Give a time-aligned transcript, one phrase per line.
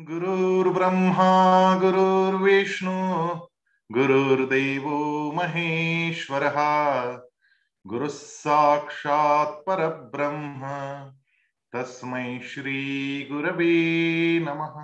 [0.00, 2.92] गुरुर्ब्रह्मा, गुरुर्विष्णु,
[3.92, 6.54] गुरुर्देवो महेश्वरः
[7.86, 10.60] गुरुः साक्षात् परब्रह्म,
[11.72, 14.74] तस्मै श्री गुरवे नमः।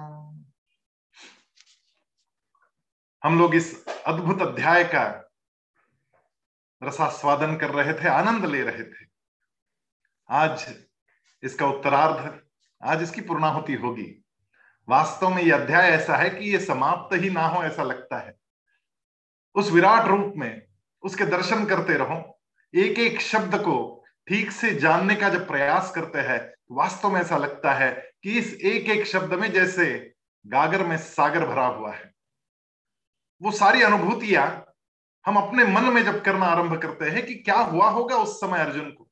[3.24, 5.30] हम लोग इस अद्भुत अध्याय का
[6.82, 9.06] रसास्वादन कर रहे थे, आनंद ले रहे थे।
[10.30, 10.74] आज
[11.42, 12.42] इसका उत्तरार्ध,
[12.82, 14.23] आज इसकी पूर्णाहुति होगी।
[14.88, 18.34] वास्तव में यह अध्याय ऐसा है कि यह समाप्त ही ना हो, ऐसा लगता है।
[19.54, 20.66] उस विराट रूप में
[21.02, 22.40] उसके दर्शन करते रहो।
[22.74, 27.20] एक एक शब्द को ठीक से जानने का जब प्रयास करते हैं तो वास्तव में
[27.20, 27.90] ऐसा लगता है
[28.22, 30.14] कि इस एक एक शब्द में जैसे
[30.44, 32.12] गागर में सागर भरा हुआ है।
[33.40, 34.46] वो सारी अनुभूतियाँ
[35.24, 38.58] हम अपने मन में जब करना आरंभ करते हैं कि क्या हुआ होगा उस समय
[38.58, 39.08] अर्जुन को।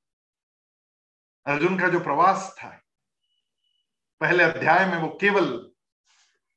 [1.47, 2.81] अर्जुन का जो प्रवास था
[4.23, 5.73] पहले अध्याय में वो केवल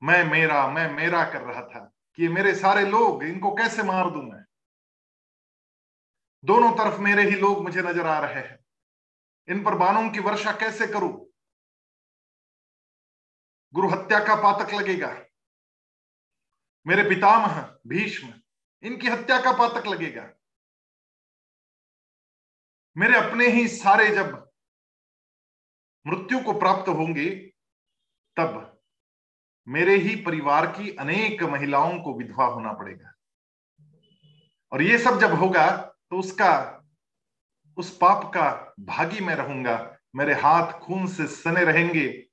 [0.04, 4.10] मैं, मेरा मैं, मेरा कर रहा था कि ये मेरे सारे लोग, इनको कैसे मार
[4.10, 4.46] दू मैं?
[6.46, 8.66] दोनों तरफ़ मेरे ही लोग मुझे नज़र आ रहे हैं।
[9.50, 11.26] इन पर बाणों की वर्षा कैसे करूँ?
[13.74, 15.26] गुरु हत्या का पातक लगेगा।
[16.88, 18.34] मेरे पितामह भीष्म,
[18.84, 20.34] इनकी हत्या का पातक लगेगा।
[22.98, 24.52] मेरे अपने ही सारे जब
[26.08, 27.55] मृत्यु को प्राप्त होंगे
[28.38, 28.80] तब
[29.68, 33.14] मेरे ही परिवार की अनेक महिलाओं को विधवा होना पड़ेगा।
[34.72, 35.72] और ये सब जब होगा
[36.10, 36.82] तो उसका,
[37.78, 42.24] उस पाप का भागी मैं रहूँगा। मेरे हाथ खून से सने रहेंगे।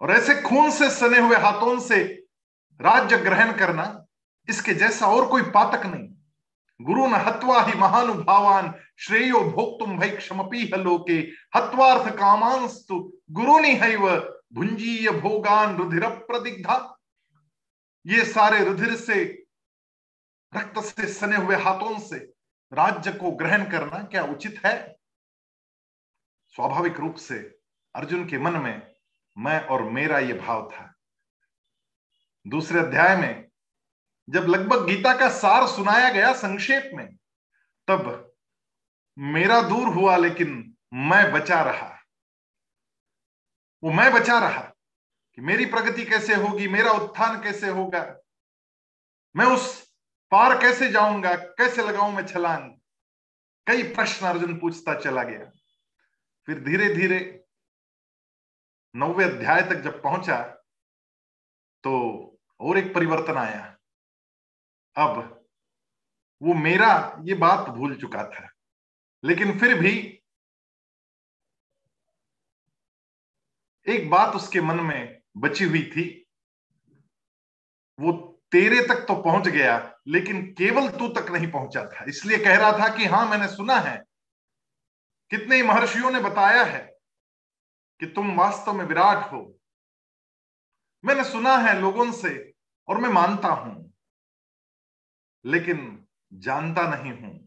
[0.00, 2.04] और ऐसे खून से सने हुए हाथों से
[2.80, 4.06] राज्य ग्रहण करना,
[4.48, 6.08] इसके जैसा और कोई पातक नहीं।
[6.80, 11.18] गुरु न हत्वा ही महानुभावान, श्रेयो भोक्तुम भई क्षमपी लोके।
[11.56, 16.96] हत्वार्थ कामांस्तु गुरु निहैव भुंजीय भोगान रुधिर प्रदिग्धा।
[18.06, 19.24] ये सारे रुधिर से,
[20.56, 22.16] रक्त से सने हुए हाथों से
[22.72, 24.96] राज्य को ग्रहण करना क्या उचित है?
[26.46, 27.38] स्वाभाविक रूप से
[27.94, 28.94] अर्जुन के मन में
[29.38, 30.94] मैं और मेरा ये भाव था।
[32.46, 33.48] दूसरे अध्याय में,
[34.30, 37.16] जब लगभग गीता का सार सुनाया गया संक्षेप में,
[37.88, 38.32] तब
[39.18, 41.99] मेरा दूर हुआ लेकिन मैं बचा रहा।
[43.82, 44.60] वो मैं बचा रहा
[45.38, 48.02] कि मेरी प्रगति कैसे होगी, मेरा उत्थान कैसे होगा,
[49.34, 49.80] मैं उस
[50.32, 52.70] पार कैसे जाऊँगा, कैसे लगाऊँ मैं छलांग?
[53.66, 55.50] कई प्रश्न अर्जुन पूछता चला गया।
[56.48, 57.18] फिर धीरे धीरे
[58.94, 60.40] नौवे अध्याय तक जब पहुँचा
[61.84, 61.92] तो
[62.60, 63.64] और एक परिवर्तन आया।
[64.96, 65.18] अब
[66.42, 68.48] वो मेरा ये बात भूल चुका था,
[69.24, 70.19] लेकिन फिर भी
[73.90, 76.04] एक बात उसके मन में बची हुई थी,
[77.98, 78.12] वो
[78.52, 79.76] तेरे तक तो पहुँच गया,
[80.08, 83.76] लेकिन केवल तू तक नहीं पहुँचा था। इसलिए कह रहा था कि हाँ, मैंने सुना
[83.78, 83.96] है।
[85.30, 86.80] कितने महर्षियों ने बताया है
[88.00, 89.42] कि तुम वास्तव में विराट हो।
[91.04, 92.52] मैंने सुना है लोगों से,
[92.88, 93.92] और मैं मानता हूँ,
[95.44, 97.38] लेकिन जानता नहीं हूँ।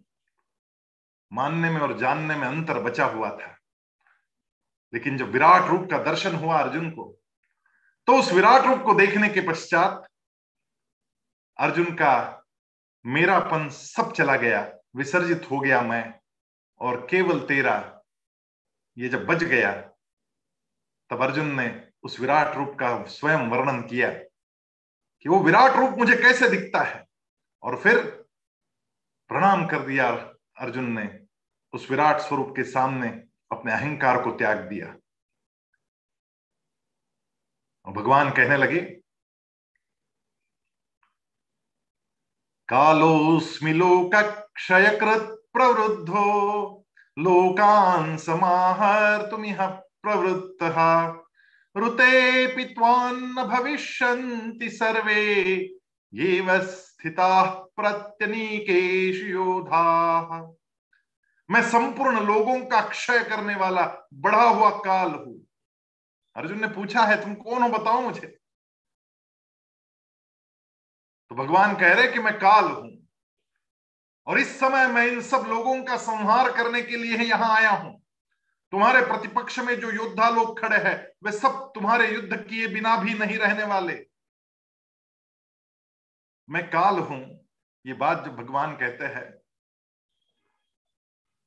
[1.31, 3.55] मानने में और जानने में अंतर बचा हुआ था।
[4.93, 7.03] लेकिन जब विराट रूप का दर्शन हुआ अर्जुन को
[8.07, 10.07] तो उस विराट रूप को देखने के पश्चात
[11.59, 12.39] अर्जुन का
[13.05, 14.61] मेरापन सब चला गया,
[14.95, 16.13] विसर्जित हो गया मैं
[16.79, 18.01] और केवल तेरा
[18.97, 19.71] ये जब बच गया,
[21.09, 21.67] तब अर्जुन ने
[22.03, 27.05] उस विराट रूप का स्वयं वर्णन किया कि वो विराट रूप मुझे कैसे दिखता है।
[27.63, 27.99] और फिर
[29.29, 30.09] प्रणाम कर दिया
[30.59, 31.07] अर्जुन ने
[31.73, 33.09] उस विराट स्वरूप के सामने
[33.53, 34.95] अपने अहंकार को त्याग दिया।
[37.85, 38.79] और भगवान कहने लगे,
[42.69, 44.11] कालोस्मि लोक
[44.55, 46.79] क्षयकृत प्रवृद्धो,
[47.17, 49.43] लोकान समाहर तुम
[50.03, 50.63] प्रवृत्त
[51.75, 55.21] ऋते पित्वान्न भविष्यन्ति सर्वे
[56.13, 57.43] ये स्थिता
[57.75, 59.81] प्रत्यनीकेश योधा।
[61.49, 65.47] मैं संपूर्ण लोगों का क्षय करने वाला बढ़ा हुआ काल हूँ।
[66.35, 68.27] अर्जुन ने पूछा, है, तुम कौन हो, बताओ मुझे?
[71.31, 72.91] तो भगवान कह रहे कि मैं काल हूँ
[74.27, 77.99] और इस समय मैं इन सब लोगों का संहार करने के लिए यहाँ आया हूँ।
[78.73, 83.13] तुम्हारे प्रतिपक्ष में जो योद्धा लोग खड़े हैं, वे सब तुम्हारे युद्ध किए बिना भी
[83.13, 83.99] नहीं रहने वाले।
[86.49, 87.21] मैं काल हूँ,
[87.85, 89.42] ये बात जो भगवान कहते हैं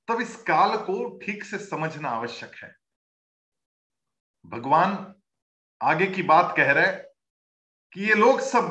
[0.09, 2.75] तब इस काल को ठीक से समझना आवश्यक है।
[4.45, 4.93] भगवान
[5.81, 6.93] आगे की बात कह रहे
[7.93, 8.69] कि ये लोग सब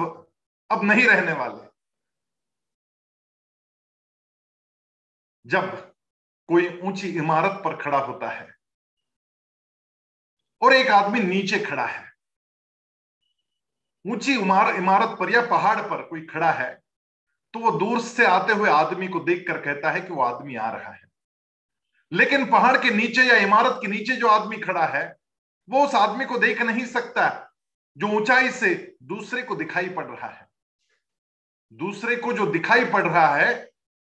[0.70, 1.64] अब नहीं रहने वाले।
[5.46, 5.72] जब
[6.50, 8.48] कोई ऊँची इमारत पर खड़ा होता है
[10.62, 12.04] और एक आदमी नीचे खड़ा है,
[14.06, 16.74] ऊँची इमारत पर या पहाड़ पर कोई खड़ा है
[17.54, 20.70] तो वो दूर से आते हुए आदमी को देखकर कहता है कि वो आदमी आ
[20.72, 21.05] रहा है।
[22.12, 25.18] लेकिन पहाड़ के नीचे या इमारत के नीचे जो आदमी खड़ा है,
[25.70, 27.54] वो उस आदमी को देख नहीं सकता
[27.98, 30.48] जो ऊंचाई से दूसरे को दिखाई पड़ रहा है।
[31.74, 33.72] दूसरे को जो दिखाई पड़ रहा है,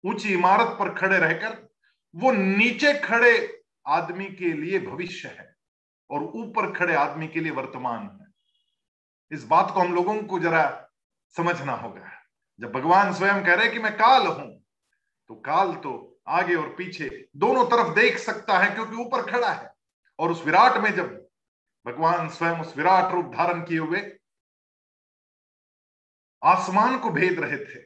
[0.06, 1.68] ऊँची इमारत पर खड़े रहकर,
[2.16, 5.56] वो नीचे खड़े आदमी के लिए भविष्य है
[6.10, 8.28] और ऊपर खड़े आदमी के लिए वर्तमान है।
[9.32, 10.90] इस बात को हम लोगों को जरा
[11.36, 12.12] समझना होगा।
[12.60, 14.64] जब भगवान स्वयं कह रहे कि मैं काल हूँ
[15.28, 19.74] तो काल तो आगे और पीछे दोनों तरफ़ देख सकता है क्योंकि ऊपर खड़ा है।
[20.20, 21.16] और उस विराट में जब
[21.86, 24.00] भगवान स्वयं उस विराट रूप धारण किए हुए
[26.42, 27.84] आसमान को भेद रहे थे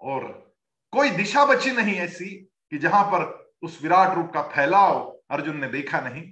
[0.00, 0.54] और
[0.92, 2.28] कोई दिशा बची नहीं ऐसी
[2.70, 3.24] कि जहाँ पर
[3.62, 6.22] उस विराट रूप का फैलाव अर्जुन ने देखा नहीं।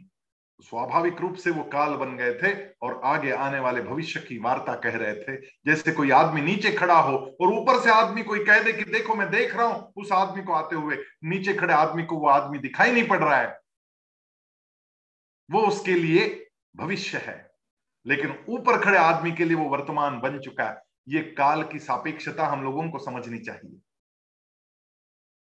[0.60, 2.52] स्वाभाविक रूप से वो काल बन गए थे
[2.82, 6.99] और आगे आने वाले भविष्य की वार्ता कह रहे थे। जैसे कोई आदमी नीचे खड़ा
[7.00, 10.12] हो और ऊपर से आदमी कोई कह दे कि देखो मैं देख रहा हूँ, उस
[10.12, 13.58] आदमी को आते हुए नीचे खड़े आदमी को वो आदमी दिखाई नहीं पड़ रहा है।
[15.49, 16.28] वो उसके लिए
[16.75, 17.37] भविष्य है,
[18.06, 22.46] लेकिन ऊपर खड़े आदमी के लिए वो वर्तमान बन चुका है। ये काल की सापेक्षता
[22.46, 23.81] हम लोगों को समझनी चाहिए।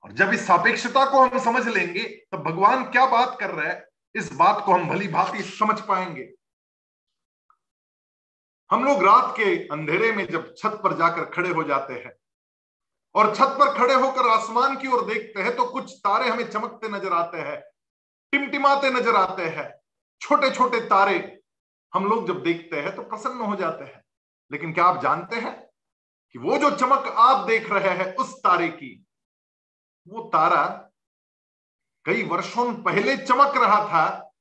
[0.04, 2.02] और जब इस सापेक्षता को हम समझ लेंगे,
[2.32, 3.84] तब भगवान क्या बात कर रहे हैं?
[4.16, 6.28] इस बात को हम भली भांति समझ पाएँगे।
[8.70, 12.12] हम लोग रात के अंधेरे में जब छत पर जाकर खड़े हो जाते हैं
[13.14, 16.88] और छत पर खड़े होकर आसमान की ओर देखते हैं तो कुछ तारे हमें चमकते
[16.88, 17.60] नज़र आते हैं,
[18.32, 19.68] टिमटिमाते नज़र आते हैं।
[20.20, 21.16] छोटे छोटे तारे
[21.92, 24.02] हम लोग जब देखते हैं तो प्रसन्न हो जाते हैं।
[24.50, 25.54] लेकिन क्या आप जानते हैं
[26.34, 29.06] कि वो जो चमक आप देख रहे हैं उस तारे की,
[30.06, 30.85] वो तारा
[32.06, 34.32] कई वर्षों पहले चमक रहा था,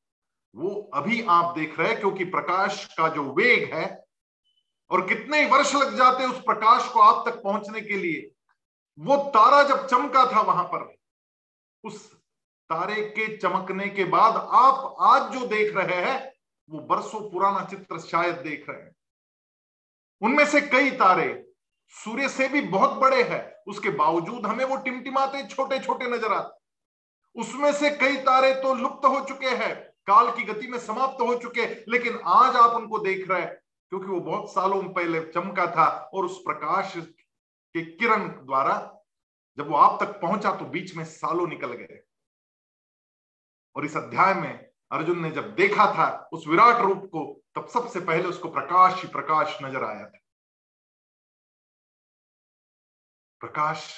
[0.56, 3.86] वो अभी आप देख रहे हैं क्योंकि प्रकाश का जो वेग है,
[4.92, 8.30] और कितने वर्ष लग जाते उस प्रकाश को आप तक पहुँचने के लिए।
[8.98, 10.94] वो तारा जब चमका था वहाँ पर,
[11.84, 12.06] उस
[12.70, 16.32] तारे के चमकने के बाद आप आज जो देख रहे हैं,
[16.70, 18.96] वो बरसों पुराना चित्र शायद देख रहे हैं।
[20.22, 21.28] उनमें से कई तारे,
[21.94, 26.64] सूर्य से भी बहुत बड़े हैं, उसके बावजूद हमें वो टिमटिमाते छोटे छोटे नज़र आते
[27.36, 29.76] उसमें से कई तारे तो लुप्त हो चुके हैं,
[30.08, 33.54] काल की गति में समाप्त हो चुके, लेकिन आज आप उनको देख रहे हैं,
[33.92, 38.76] क्योंकि वो बहुत सालों पहले चमका था और उस प्रकाश के किरण द्वारा
[39.58, 42.02] जब वो आप तक पहुँचा तो बीच में सालों निकल गए।
[43.76, 48.00] और इस अध्याय में अर्जुन ने जब देखा था उस विराट रूप को, तब सबसे
[48.00, 50.20] पहले उसको प्रकाश ही प्रकाश नज़र आया था।
[53.42, 53.94] प्रकाश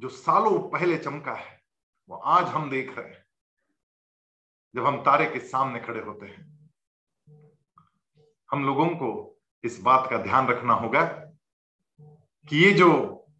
[0.00, 1.60] जो सालों पहले चमका है
[2.08, 3.24] वो आज हम देख रहे हैं,
[4.74, 6.70] जब हम तारे के सामने खड़े होते हैं।
[8.50, 9.10] हम लोगों को
[9.64, 11.02] इस बात का ध्यान रखना होगा
[12.48, 12.90] कि ये जो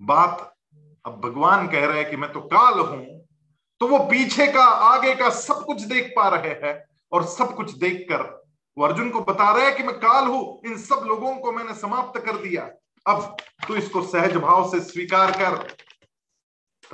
[0.02, 0.48] बात
[1.04, 3.04] अब भगवान कह रहे हैं कि मैं तो काल हूँ
[3.80, 6.74] तो वो पीछे का, आगे का सब कुछ देख पा रहे हैं
[7.12, 8.22] और सब कुछ देखकर
[8.76, 11.74] वो अर्जुन को बता रहे हैं कि मैं काल हूँ, इन सब लोगों को मैंने
[11.74, 12.62] समाप्त कर दिया।
[13.06, 15.56] अब तू इसको सहज भाव से स्वीकार कर।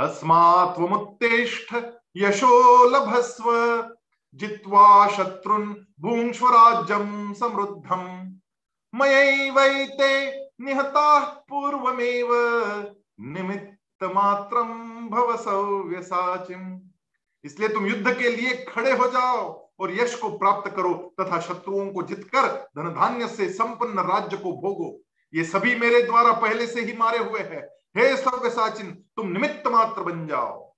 [0.00, 1.74] तस्मात् मुत्तेष्ठ
[2.16, 3.44] यशो लभस्व।
[4.34, 8.04] जित्वा शत्रुन भूंक्ष्व राज्यम समृद्धम।
[8.94, 12.28] मयैवैते निहता पूर्वमेव।
[13.20, 14.68] निमित्त मात्रम
[15.08, 16.80] भव सव्यसाचिम।
[17.44, 21.90] इसलिए तुम युद्ध के लिए खड़े हो जाओ और यश को प्राप्त करो तथा शत्रुओं
[21.90, 22.46] को जितकर
[22.78, 25.00] धन धान्य से संपन्न राज्य को भोगो।
[25.34, 29.66] ये सभी मेरे द्वारा पहले से ही मारे हुए हैं। हे सव्य साचिन तुम निमित्त
[29.66, 30.76] मात्र बन जाओ।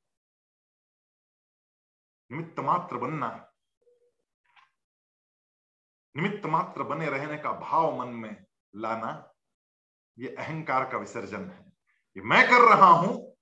[2.31, 3.49] निमित्त मात्र बनना है।
[6.15, 9.11] निमित्त मात्र बने रहने का भाव मन में लाना,
[10.19, 11.73] ये अहंकार का विसर्जन है।
[12.17, 13.37] ये मैं कर रहा हूँ,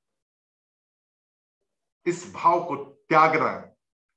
[2.06, 3.52] इस भाव को त्यागना,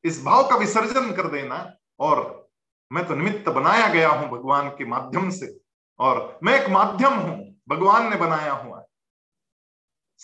[0.03, 1.57] इस भाव का विसर्जन कर देना,
[1.99, 2.49] और
[2.91, 5.59] मैं तो निमित्त बनाया गया हूँ भगवान के माध्यम से,
[5.99, 7.37] और मैं एक माध्यम हूँ,
[7.69, 8.85] भगवान ने बनाया हुआ है।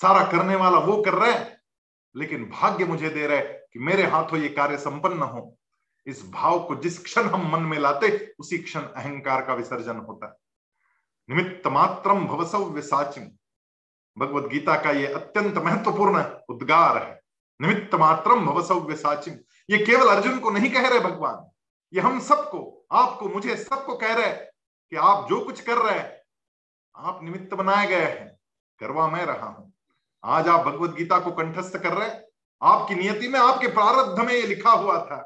[0.01, 1.61] सारा करने वाला वो कर रहा है,
[2.15, 5.57] लेकिन भाग्य मुझे दे रहे कि मेरे हाथों ये कार्य संपन्न हो।
[6.07, 10.27] इस भाव को जिस क्षण हम मन में लाते, उसी क्षण अहंकार का विसर्जन होता
[10.27, 10.35] है।
[11.29, 13.23] निमित्त मात्रम भवसव्य साचिम
[14.17, 17.21] भगवत गीता का ये अत्यंत महत्वपूर्ण उद्गार है।
[17.61, 19.33] निमित्त मात्रम भवसव्य साचिम
[19.69, 21.49] ये केवल अर्जुन को नहीं कह रहे भगवान।
[21.93, 26.21] ये हम सबको, आपको, मुझे सबको कह रहे कि आप जो कुछ कर रहे हैं,
[26.95, 28.37] आप निमित्त बनाए गए हैं।
[28.79, 29.73] करवा मैं रहा हूँ।
[30.23, 32.23] आज आप भगवत गीता को कंठस्थ कर रहे हैं।
[32.61, 35.17] आपकी नियति में आपके प्रारब्ध में ये लिखा हुआ था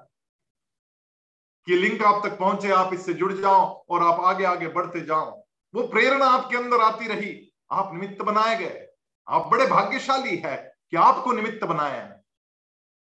[1.67, 5.45] कि लिंक आप तक पहुँचे, आप इससे जुड़ जाओ और आप आगे आगे बढ़ते जाओ।
[5.75, 8.88] वो प्रेरणा आपके अंदर आती रही। आप निमित्त बनाए गए।
[9.27, 12.24] आप बड़े भाग्यशाली है कि आपको निमित्त बनाया है।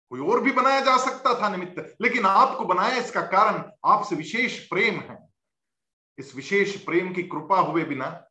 [0.10, 4.68] कोई और भी बनाया जा सकता था निमित्त, लेकिन आपको बनाया इसका कारण आपसे विशेष
[4.70, 5.30] प्रेम है।
[6.18, 8.29] इस विशेष प्रेम की कृपा हुए बिना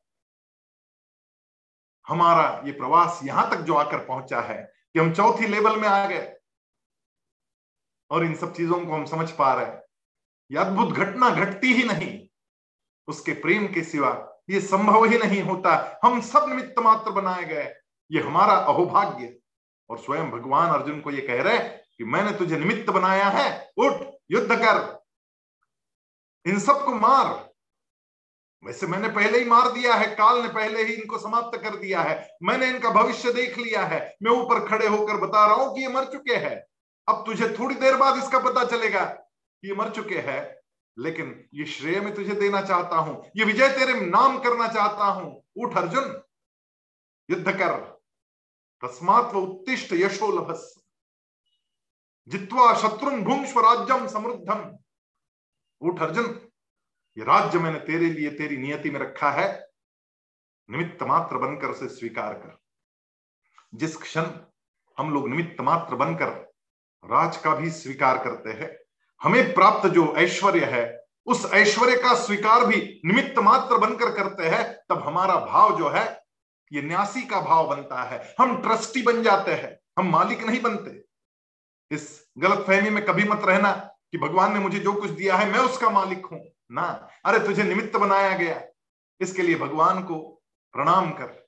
[2.08, 6.06] हमारा ये प्रवास यहाँ तक जो आकर पहुँचा है कि हम चौथी लेवल में आ
[6.06, 6.34] गए।
[8.10, 9.82] और इन सब चीज़ों को हम समझ पा रहे हैं।
[10.52, 12.28] ये अद्भुत घटना घटती ही नहीं।
[13.08, 17.74] उसके प्रेम के सिवा ये संभव ही नहीं होता। हम सब निमित्त मात्र बनाए गए।
[18.12, 19.38] ये हमारा अहोभाग्य।
[19.90, 23.92] और स्वयं भगवान अर्जुन को ये कह रहे कि मैंने तुझे निमित्त बनाया है। उठ,
[24.30, 25.04] युद्ध कर।
[26.46, 27.47] इन सबको मार।
[28.64, 32.02] वैसे मैंने पहले ही मार दिया है, काल ने पहले ही इनको समाप्त कर दिया
[32.02, 35.80] है। मैंने इनका भविष्य देख लिया है। मैं ऊपर खड़े होकर बता रहा हूँ कि
[35.80, 36.66] ये मर चुके हैं।
[37.08, 40.58] अब तुझे थोड़ी देर बाद इसका पता चलेगा कि ये मर चुके हैं।
[40.98, 45.42] लेकिन ये श्रेय मैं तुझे देना चाहता हूँ। ये विजय तेरे नाम करना चाहता हूँ।
[45.56, 46.22] उठ, अर्जुन।
[47.30, 48.00] युद्ध कर।
[48.84, 50.74] तस्मात् उत्तिष्ठ यशो लभस।
[52.28, 54.78] जित्वा शत्रुन भूंक्ष स्वराज्यम समृद्धम।
[55.80, 56.47] उठ, अर्जुन।
[57.18, 59.46] ये राज्य मैंने तेरे लिए तेरी नियति में रखा है,
[60.68, 62.58] निमित्त मात्र बनकर उसे स्वीकार कर।
[63.74, 64.26] जिस क्षण
[64.98, 66.28] हम लोग निमित्त मात्र बनकर
[67.04, 68.70] राज का भी स्वीकार करते हैं,
[69.20, 70.84] हमें प्राप्त जो ऐश्वर्य है,
[71.26, 76.04] उस ऐश्वर्य का स्वीकार भी निमित्त मात्र बनकर करते हैं, तब हमारा भाव जो है,
[76.72, 81.02] ये न्यासी का भाव बनता है। हम ट्रस्टी बन जाते हैं, हम मालिक नहीं बनते।
[81.90, 82.06] इस
[82.38, 83.72] गलत फहमी में कभी मत रहना
[84.12, 86.40] कि भगवान ने मुझे जो कुछ दिया है, मैं उसका मालिक हूँ।
[86.72, 88.62] ना। अरे तुझे निमित्त बनाया गया।
[89.20, 91.46] इसके लिए भगवान को प्रणाम कर।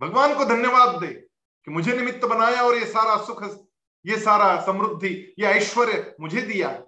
[0.00, 1.12] भगवान को धन्यवाद दे
[1.64, 3.42] कि मुझे निमित्त बनाया और ये सारा सुख,
[4.06, 6.82] ये सारा समृद्धि, ये ऐश्वर्य मुझे दिया।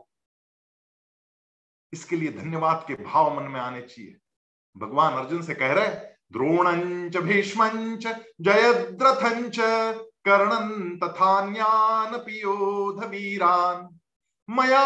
[1.93, 4.17] इसके लिए धन्यवाद के भाव मन में आने चाहिए।
[4.77, 5.89] भगवान अर्जुन से कह रहे
[6.33, 8.07] द्रोणंच भीष्मंच
[8.41, 9.57] जयद्रथंच
[10.25, 14.01] कर्णन तथा पियोध वीरान
[14.51, 14.85] मया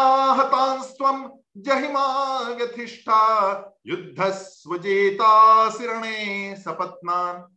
[1.56, 3.54] जहिमा व्यथिष्ठा
[3.86, 7.56] युद्ध स्वजेता सिरणे सपत्नान।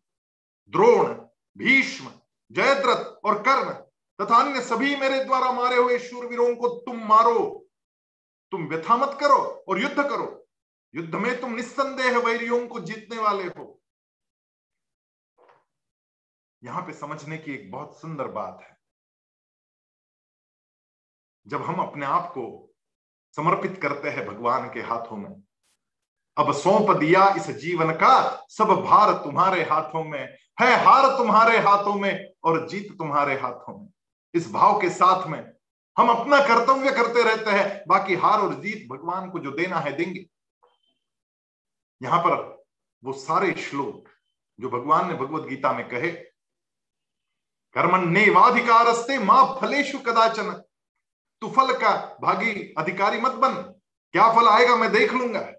[0.69, 1.13] द्रोण,
[1.57, 2.11] भीष्म,
[2.51, 3.73] जयद्रथ और कर्ण
[4.21, 7.67] तथा अन्य सभी मेरे द्वारा मारे हुए शूरवीरों को तुम मारो।
[8.51, 10.47] तुम व्यथा मत करो और युद्ध करो।
[10.95, 13.81] युद्ध में तुम निस्संदेह वैरियों को जीतने वाले हो।
[16.63, 18.77] यहाँ पे समझने की एक बहुत सुंदर बात है।
[21.47, 22.72] जब हम अपने आप को
[23.37, 25.29] समर्पित करते हैं भगवान के हाथों में।
[26.37, 30.19] अब सौंप दिया इस जीवन का, सब भार तुम्हारे हाथों में
[30.61, 33.87] है, हार तुम्हारे हाथों में और जीत तुम्हारे हाथों में।
[34.33, 35.39] इस भाव के साथ में
[35.97, 39.91] हम अपना कर्तव्य करते रहते हैं, बाकी हार और जीत भगवान को जो देना है
[39.93, 40.25] देंगे।
[42.01, 42.35] यहाँ पर
[43.03, 44.09] वो सारे श्लोक
[44.59, 46.11] जो भगवान ने भगवत गीता में कहे
[47.75, 50.51] कर्मण नेवाधिकारस्ते माँ फलेशु कदाचन।
[51.43, 53.53] तू फल का भागी अधिकारी मत बन।
[54.13, 55.53] क्या फल आएगा मैं देख लूँगा।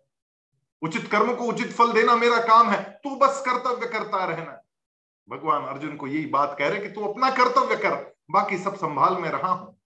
[0.82, 4.62] उचित कर्म को उचित फल देना मेरा काम है। तू बस कर्तव्य करता रहना।
[5.28, 9.16] भगवान अर्जुन को यही बात कह रहे कि तू अपना कर्तव्य कर, बाकी सब संभाल
[9.16, 9.80] में रहा हूँ।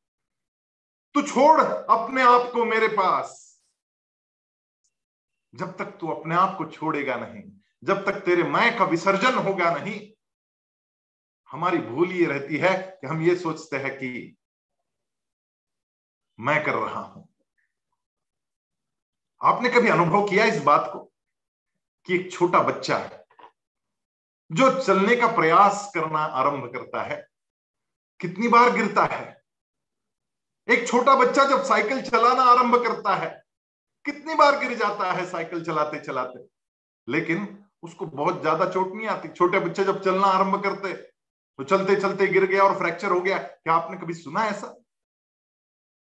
[1.14, 3.58] तू छोड़ अपने आप को मेरे पास।
[5.54, 7.42] जब तक तू अपने आप को छोड़ेगा नहीं,
[7.84, 10.10] जब तक तेरे मैं का विसर्जन होगा नहीं,
[11.50, 14.37] हमारी भूल ये रहती है कि हम ये सोचते हैं कि
[16.38, 17.26] मैं कर रहा हूँ।
[19.40, 20.98] आपने कभी अनुभव किया इस बात को
[22.08, 23.24] कि एक छोटा बच्चा है
[24.50, 27.16] जो चलने का प्रयास करना आरंभ करता है?
[28.20, 29.36] कितनी बार गिरता है?
[30.68, 33.28] एक छोटा बच्चा जब साइकिल चलाना आरंभ करता है,
[34.06, 36.46] कितनी बार गिर जाता है साइकिल चलाते चलाते?
[37.08, 37.46] लेकिन
[37.82, 42.26] उसको बहुत ज़्यादा चोट नहीं आती। छोटे बच्चे जब चलना आरंभ करते तो चलते चलते
[42.26, 44.74] गिर गया और फ्रैक्चर हो गया। क्या आपने कभी सुना ऐसा?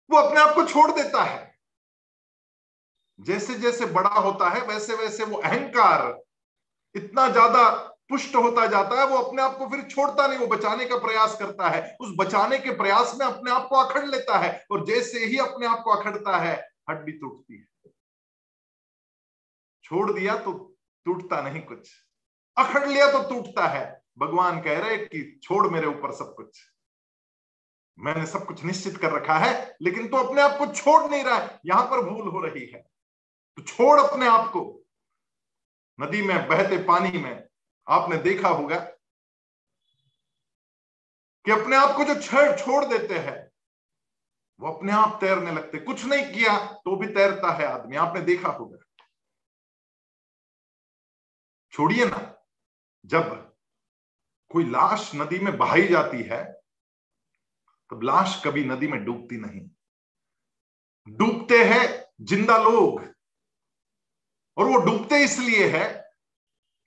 [0.09, 1.45] वो अपने आप को छोड़ देता है।
[3.19, 6.23] जैसे जैसे बड़ा होता है, वैसे वैसे वो अहंकार
[6.95, 7.69] इतना ज़्यादा
[8.09, 11.35] पुष्ट होता जाता है, वो अपने आप को फिर छोड़ता नहीं, वो बचाने का प्रयास
[11.39, 15.25] करता है। उस बचाने के प्रयास में अपने आप को अखड़ लेता है और जैसे
[15.25, 16.55] ही अपने आप को अखड़ता है
[16.89, 17.91] हड्डी टूटती है।
[19.85, 20.51] छोड़ दिया तो
[21.05, 21.89] टूटता नहीं कुछ।
[22.57, 23.85] अखड़ लिया तो टूटता है।
[24.19, 26.61] भगवान कह रहे कि छोड़ मेरे ऊपर सब कुछ।
[27.99, 31.23] मैंने सब कुछ निश्चित कर रखा है, लेकिन तू तो अपने आप को छोड़ नहीं
[31.23, 32.81] रहा है। यहाँ पर भूल हो रही है।
[33.57, 34.83] तो छोड़ अपने आप को।
[36.01, 37.47] नदी में, बहते पानी में,
[37.87, 38.79] आपने देखा होगा
[41.45, 43.51] कि अपने आप को जो छड़ छोड़ देते हैं,
[44.59, 48.49] वो अपने आप तैरने लगते। कुछ नहीं किया तो भी तैरता है आदमी। आपने देखा
[48.49, 48.77] होगा।
[51.71, 52.45] छोड़िए ना।
[53.05, 53.55] जब
[54.51, 56.61] कोई लाश नदी में बहाई जाती है
[57.91, 59.69] तब लाश कभी नदी में डूबती नहीं।
[61.09, 63.13] डूबते हैं ज़िंदा लोग।
[64.57, 66.07] और वो डूबते इसलिए है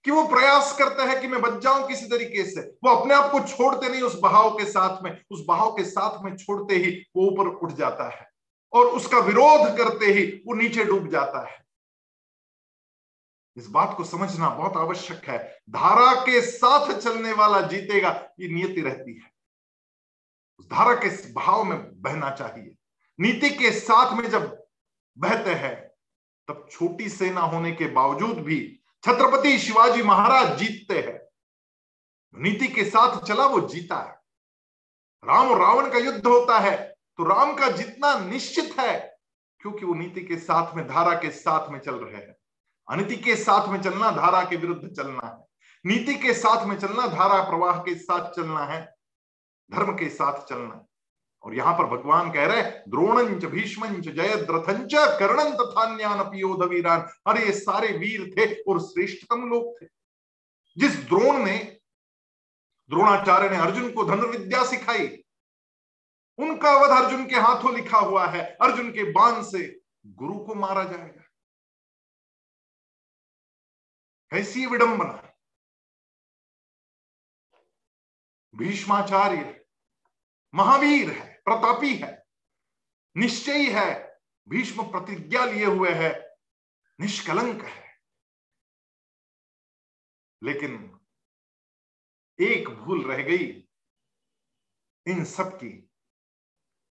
[0.04, 3.32] कि वो प्रयास करते हैं कि मैं बच जाऊँ किसी तरीके से। वो अपने आप
[3.32, 7.06] को छोड़ते नहीं, उस बहाव के साथ में, उस बहाव के साथ में छोड़ते ही
[7.16, 8.30] वो ऊपर उठ जाता है।
[8.72, 11.64] और उसका विरोध करते ही वो नीचे डूब जाता है।
[13.56, 18.80] इस बात को समझना बहुत आवश्यक है। धारा के साथ चलने वाला जीतेगा, ये नियति
[18.80, 19.39] रहती है।
[20.62, 22.74] धारा के भाव में बहना चाहिए।
[23.18, 24.56] नीति के साथ में जब
[25.16, 25.74] बहते हैं,
[26.48, 28.58] तब छोटी सेना होने के बावजूद भी
[29.04, 31.18] छत्रपति शिवाजी महाराज जीतते हैं।
[32.34, 34.18] नीति के साथ चला, वो जीता है।
[35.22, 36.76] राम और रावण का युद्ध होता है
[37.18, 38.98] तो राम का जीतना निश्चित है,
[39.60, 42.34] क्योंकि वो नीति के साथ में, धारा के साथ में चल रहे हैं।
[42.88, 45.44] अनिति के साथ में चलना, धारा के विरुद्ध चलना है।
[45.84, 48.80] नीति के साथ में चलना, धारा प्रवाह के साथ चलना है।
[49.70, 50.86] धर्म के साथ चलना।
[51.42, 56.20] और यहाँ पर भगवान कह रहे द्रोणंच भीष्मंच जयद्रथंच कर्णन तथा ज्ञान
[56.68, 59.86] वीरान। अरे, ये सारे वीर थे और श्रेष्ठतम लोग थे।
[60.78, 61.80] जिस द्रोण ने,
[62.90, 65.24] द्रोणाचार्य ने अर्जुन को धनुर्विद्या सिखाई,
[66.38, 70.84] उनका वध अर्जुन के हाथों लिखा हुआ है। अर्जुन के बाण से गुरु को मारा
[70.84, 71.22] जाएगा।
[74.30, 75.26] कैसी विडंबना
[78.54, 79.59] भीष्माचार्य
[80.54, 82.26] महावीर है, प्रतापी है,
[83.16, 86.36] निश्चयी है, भीष्म प्रतिज्ञा लिए हुए है,
[87.00, 87.88] निष्कलंक है।
[90.42, 91.00] लेकिन
[92.40, 93.46] एक भूल रह गई,
[95.06, 95.70] इन सब की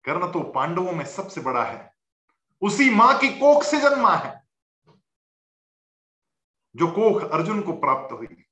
[0.04, 1.94] कर्ण तो पांडवों में सबसे बड़ा है,
[2.62, 4.48] उसी माँ की कोख से जन्मा है,
[6.76, 8.44] जो कोख अर्जुन को प्राप्त हुई।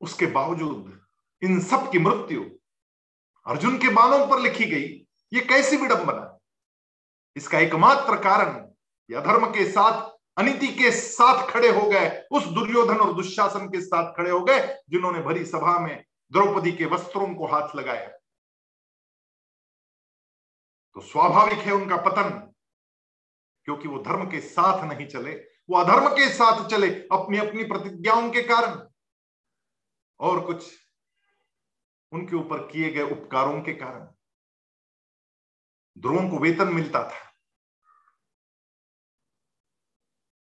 [0.00, 1.06] उसके बावजूद
[1.42, 2.55] इन सब की मृत्यु
[3.46, 6.38] अर्जुन के बाणों पर लिखी गई, ये कैसी विडंबना?
[7.36, 8.72] इसका एकमात्र कारण,
[9.10, 13.80] या धर्म के साथ, अनिति के साथ खड़े हो गए, उस दुर्योधन और दुशासन के
[13.80, 18.08] साथ खड़े हो गए, जिन्होंने भरी सभा में द्रौपदी के वस्त्रों को हाथ लगाया।
[20.94, 22.52] तो स्वाभाविक है उनका पतन,
[23.64, 25.32] क्योंकि वो धर्म के साथ नहीं चले,
[25.70, 28.88] वो अधर्म के साथ चले अपनी अपनी प्रतिज्ञाओं के कारण।
[30.20, 30.85] और कुछ
[32.16, 34.04] उनके ऊपर किए गए उपकारों के कारण
[35.98, 37.32] ध्रुवों को वेतन मिलता था।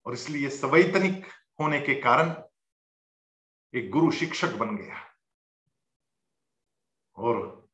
[0.06, 1.26] और इसलिए सवैतनिक
[1.60, 2.44] होने के कारण
[3.74, 5.14] एक गुरु शिक्षक बन गया
[7.16, 7.68] और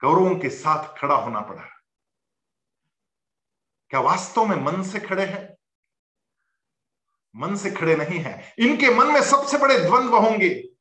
[0.00, 1.62] कौरवों के साथ खड़ा होना पड़ा।
[3.88, 5.56] क्या वास्तव में मन से खड़े हैं?
[7.36, 10.71] मन से खड़े नहीं हैं। इनके मन में सबसे बड़े द्वंद्व होंगे।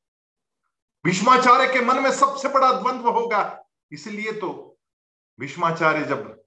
[1.06, 4.78] भीष्माचार्य के मन में सबसे बड़ा द्वंद्व होगा। इसलिए तो
[5.40, 6.42] भीष्माचार्य जब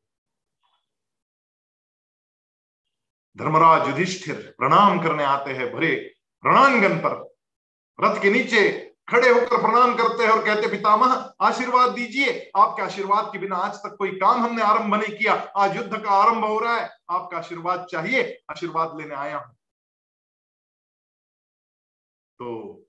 [3.36, 5.94] धर्मराज युधिष्ठिर प्रणाम करने आते हैं, भरे
[6.46, 7.36] रणांगन पर,
[7.98, 13.32] रथ के नीचे खड़े होकर प्रणाम करते हैं और कहते पितामह, आशीर्वाद दीजिए। आपके आशीर्वाद
[13.32, 16.58] के बिना आज तक कोई काम हमने आरंभ नहीं किया। आज युद्ध का आरंभ हो
[16.58, 19.54] रहा है। आपका आशीर्वाद चाहिए। आशीर्वाद लेने आया हूँ।
[22.38, 22.83] तो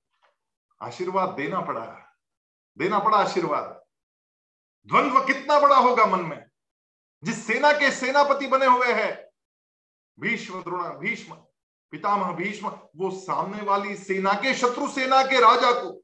[0.81, 1.85] आशीर्वाद देना पड़ा।
[2.77, 3.83] देना पड़ा आशीर्वाद।
[4.87, 6.45] द्वंद्व कितना बड़ा होगा मन में,
[7.23, 9.25] जिस सेना के सेनापति बने हुए हैं।
[10.19, 11.35] भीष्म, द्रोण, भीष्म,
[11.91, 16.01] पितामह भीष्म, वो सामने वाली सेना के शत्रु, सेना के राजा को।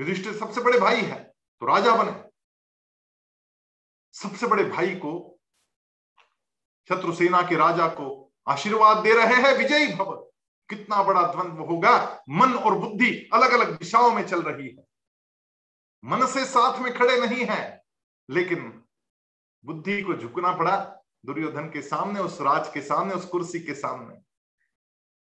[0.00, 1.24] युधिष्ठिर सबसे बड़े भाई है
[1.60, 2.24] तो राजा बने।
[4.12, 5.38] सबसे बड़े भाई को,
[6.88, 10.31] शत्रु सेना के राजा को आशीर्वाद दे रहे हैं विजयी भव।
[10.74, 12.22] कितना बड़ा द्वंद्व होगा?
[12.28, 14.84] मन और बुद्धि अलग अलग दिशाओं में चल रही है।
[16.04, 17.84] मन से साथ में खड़े नहीं है,
[18.30, 18.84] लेकिन
[19.64, 20.76] बुद्धि को झुकना पड़ा
[21.26, 24.14] दुर्योधन के सामने, उस राज के सामने, उस कुर्सी के सामने।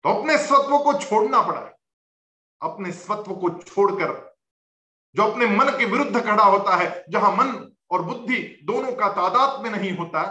[0.05, 1.61] तो अपने स्वत्व को छोड़ना पड़ा।
[2.62, 4.37] अपने स्वत्व को छोड़कर,
[5.14, 9.61] जो अपने मन के विरुद्ध खड़ा होता है, जहाँ मन और बुद्धि दोनों का तादाद
[9.61, 10.22] में नहीं होता,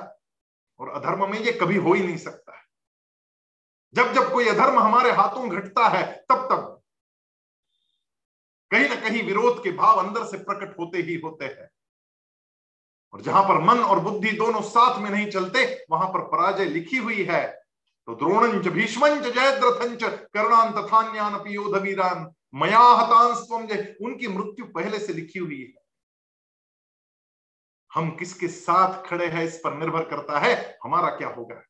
[0.80, 2.59] और अधर्म में ये कभी हो ही नहीं सकता।
[3.94, 6.82] जब जब कोई अधर्म हमारे हाथों घटता है, तब तब
[8.72, 11.70] कहीं ना कहीं विरोध के भाव अंदर से प्रकट होते ही होते हैं।
[13.14, 16.98] और जहाँ पर मन और बुद्धि दोनों साथ में नहीं चलते, वहाँ पर पराजय लिखी
[16.98, 17.60] हुई है।
[18.08, 25.14] तो द्रोणंच भीष्मंच जयद्रथंच कर्णान तथान्यान पियोध वीरान मया हतांस्तम जय, उनकी मृत्यु पहले से
[25.14, 25.84] लिखी हुई है।
[27.94, 31.62] हम किसके साथ खड़े हैं इस पर निर्भर करता है, हमारा क्या होगा?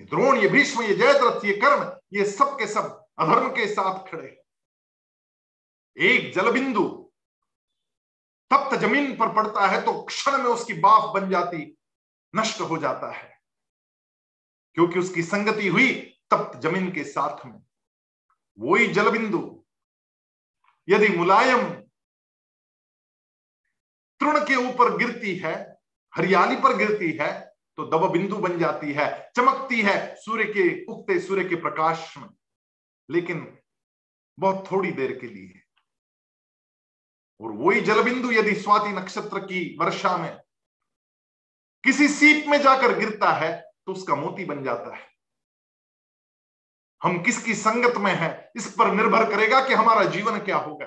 [0.00, 4.10] ये द्रोण ये भीष्म, ये जयद्रथ, ये कर्ण ये सब के सब अधर्म के साथ
[4.10, 4.28] खड़े
[5.96, 6.84] एक जलबिंदु
[8.50, 11.76] तप्त ज़मीन पर पड़ता है तो क्षण में उसकी बाफ बन जाती,
[12.34, 13.38] नष्ट हो जाता है।
[14.74, 15.92] क्योंकि उसकी संगति हुई
[16.30, 17.60] तप्त ज़मीन के साथ में।
[18.58, 19.64] वही जलबिंदु,
[20.88, 21.68] यदि मुलायम
[24.20, 25.54] तृण के ऊपर गिरती है,
[26.12, 27.49] हरियाली पर गिरती है
[27.80, 32.28] तो दब बिंदु बन जाती है, चमकती है सूर्य के, उगते सूर्य के प्रकाश में।
[33.10, 33.58] लेकिन
[34.38, 35.62] बहुत थोड़ी देर के लिए।
[37.40, 40.36] और वही जलबिंदु यदि स्वाति नक्षत्र की वर्षा में
[41.84, 45.10] किसी सीप में जाकर गिरता है तो उसका मोती बन जाता है।
[47.02, 50.86] हम किसकी संगत में है, इस पर निर्भर करेगा कि हमारा जीवन क्या होगा।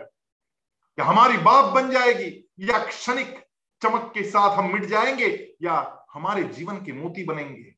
[0.95, 3.45] क्या हमारी बाप बन जाएगी, या क्षणिक
[3.81, 7.75] चमक के साथ हम मिट जाएँगे, या हमारे जीवन के मोती बनेंगे।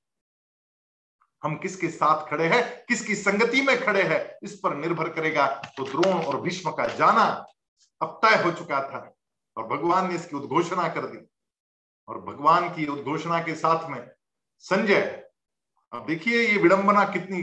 [1.44, 5.84] हम किसके साथ खड़े हैं, किसकी संगति में खड़े हैं, इस पर निर्भर करेगा। तो
[5.84, 7.46] द्रोण और भीष्म का जाना
[8.02, 9.16] अब तय हो चुका था
[9.58, 11.28] और भगवान ने इसकी उद्घोषणा कर दी।
[12.08, 14.12] और भगवान की उद्घोषणा के साथ में
[14.60, 15.30] संजय,
[15.94, 17.42] अब देखिए ये विडंबना कितनी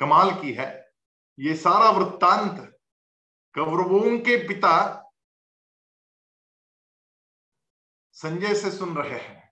[0.00, 0.92] कमाल की है।
[1.38, 2.78] ये सारा वृत्तांत
[3.54, 4.98] कौरवों के पिता
[8.12, 9.51] संजय से सुन रहे हैं।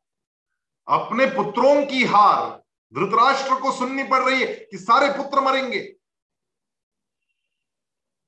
[0.90, 2.62] अपने पुत्रों की हार
[2.94, 5.96] धृतराष्ट्र को सुननी पड़ रही है कि सारे पुत्र मरेंगे।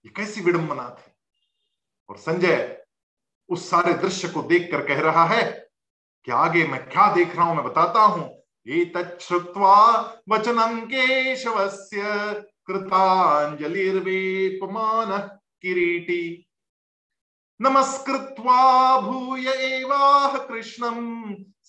[0.04, 1.12] ये कैसी विडंबना थी।
[2.10, 2.84] और संजय
[3.48, 5.70] उस सारे दृश्य को देखकर कह रहा है
[6.24, 12.02] कि आगे मैं क्या देख रहा हूँ, मैं बताता हूँ। एतच्छ्रुत्वा वचनं केशवस्य
[12.66, 16.48] कृताञ्जलिर्वेपमान किरीटी।
[17.60, 20.38] नमस्कृत्वा भूय एवाह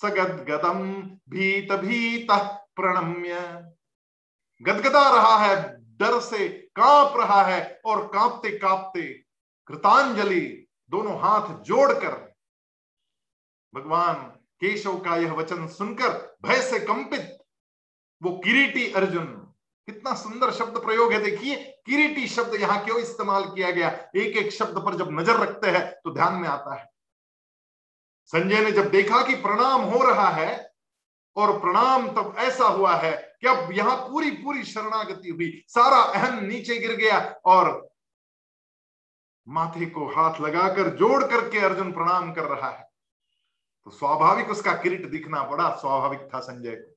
[0.01, 2.27] कृष्णं सगद्गदं भीत भीत
[2.75, 3.36] प्रणम्य।
[4.62, 5.56] गदगदा रहा है,
[5.97, 9.01] डर से काँप रहा है और कांपते कांपते
[9.67, 12.36] कृतांजलि दोनों हाथ जोड़कर।
[13.73, 14.15] भगवान
[14.62, 17.38] केशव का यह वचन सुनकर भय से कंपित,
[18.21, 19.25] वो किरीटी अर्जुन,
[19.88, 23.89] कितना सुंदर शब्द प्रयोग है, देखिए, किरीटी शब्द यहाँ क्यों इस्तेमाल किया गया?
[24.15, 26.92] एक एक शब्द पर जब नज़र रखते हैं तो ध्यान में आता है।
[28.25, 30.73] संजय ने जब देखा कि प्रणाम हो रहा है
[31.36, 36.43] और प्रणाम तब ऐसा हुआ है कि अब यहाँ पूरी पूरी शरणागति हुई, सारा अहम
[36.45, 37.89] नीचे गिर गया और
[39.47, 42.89] माथे को हाथ लगाकर, जोड़ करके अर्जुन प्रणाम कर रहा है।
[43.86, 46.95] तो स्वाभाविक उसका किरीट दिखना बड़ा स्वाभाविक था संजय को।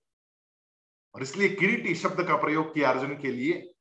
[1.14, 3.72] और इसलिए किरीटी शब्द का प्रयोग किया अर्जुन के लिए।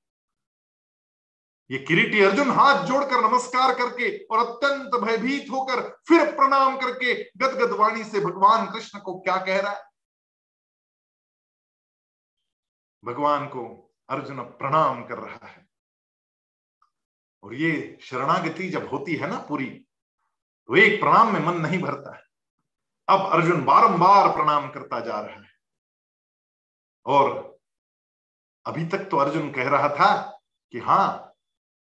[1.70, 7.72] ये किरीटी अर्जुन हाथ जोड़कर नमस्कार करके और अत्यंत भयभीत होकर फिर प्रणाम करके गदगद
[7.72, 9.84] वाणी से भगवान कृष्ण को क्या कह रहा है?
[13.04, 13.64] भगवान को
[14.10, 15.66] अर्जुन प्रणाम कर रहा है।
[17.44, 19.70] और ये शरणागति जब होती है ना पूरी
[20.70, 22.24] तो एक प्रणाम में मन नहीं भरता है।
[23.08, 25.52] अब अर्जुन बारंबार प्रणाम करता जा रहा है।
[27.06, 27.58] और
[28.66, 30.16] अभी तक तो अर्जुन कह रहा था
[30.74, 31.25] कि हाँ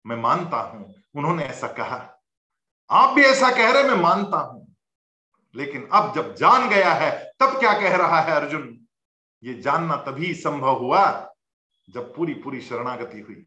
[0.07, 2.23] मैं मानता हूँ, उन्होंने ऐसा कहा।
[2.91, 4.75] आप भी ऐसा कह रहे मैं मानता हूँ।
[5.57, 8.87] लेकिन अब जब जान गया है, तब क्या कह रहा है अर्जुन?
[9.45, 11.33] ये जानना तभी संभव हुआ
[11.91, 13.47] जब पूरी पूरी शरणागति हुई।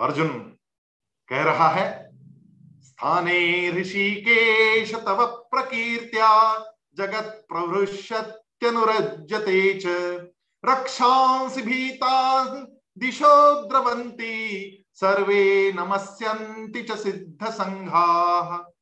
[0.00, 0.56] अर्जुन
[1.28, 2.10] कह रहा है,
[2.82, 6.58] स्थाने ऋषिकेश तव प्रकीर्त्या,
[6.96, 9.86] जगत प्रभृष्यत्यनुरज्यते च।
[10.64, 12.44] रक्षांसि भीता
[12.98, 18.72] दिशो द्रवंती सर्वे नमस्यन्ति च सिद्ध संघा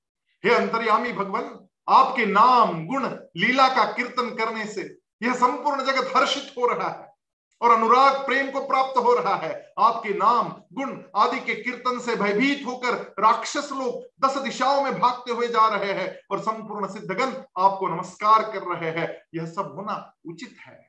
[0.44, 3.04] हे अंतर्यामी भगवान, आपके नाम, गुण,
[3.36, 4.82] लीला का कीर्तन करने से
[5.22, 7.12] यह संपूर्ण जगत हर्षित हो रहा है
[7.60, 12.16] और अनुराग प्रेम को प्राप्त हो रहा है। आपके नाम, गुण आदि के कीर्तन से
[12.16, 17.32] भयभीत होकर राक्षस लोग दस दिशाओं में भागते हुए जा रहे हैं और संपूर्ण सिद्धगण
[17.58, 20.85] आपको नमस्कार कर रहे हैं। यह सब होना उचित है।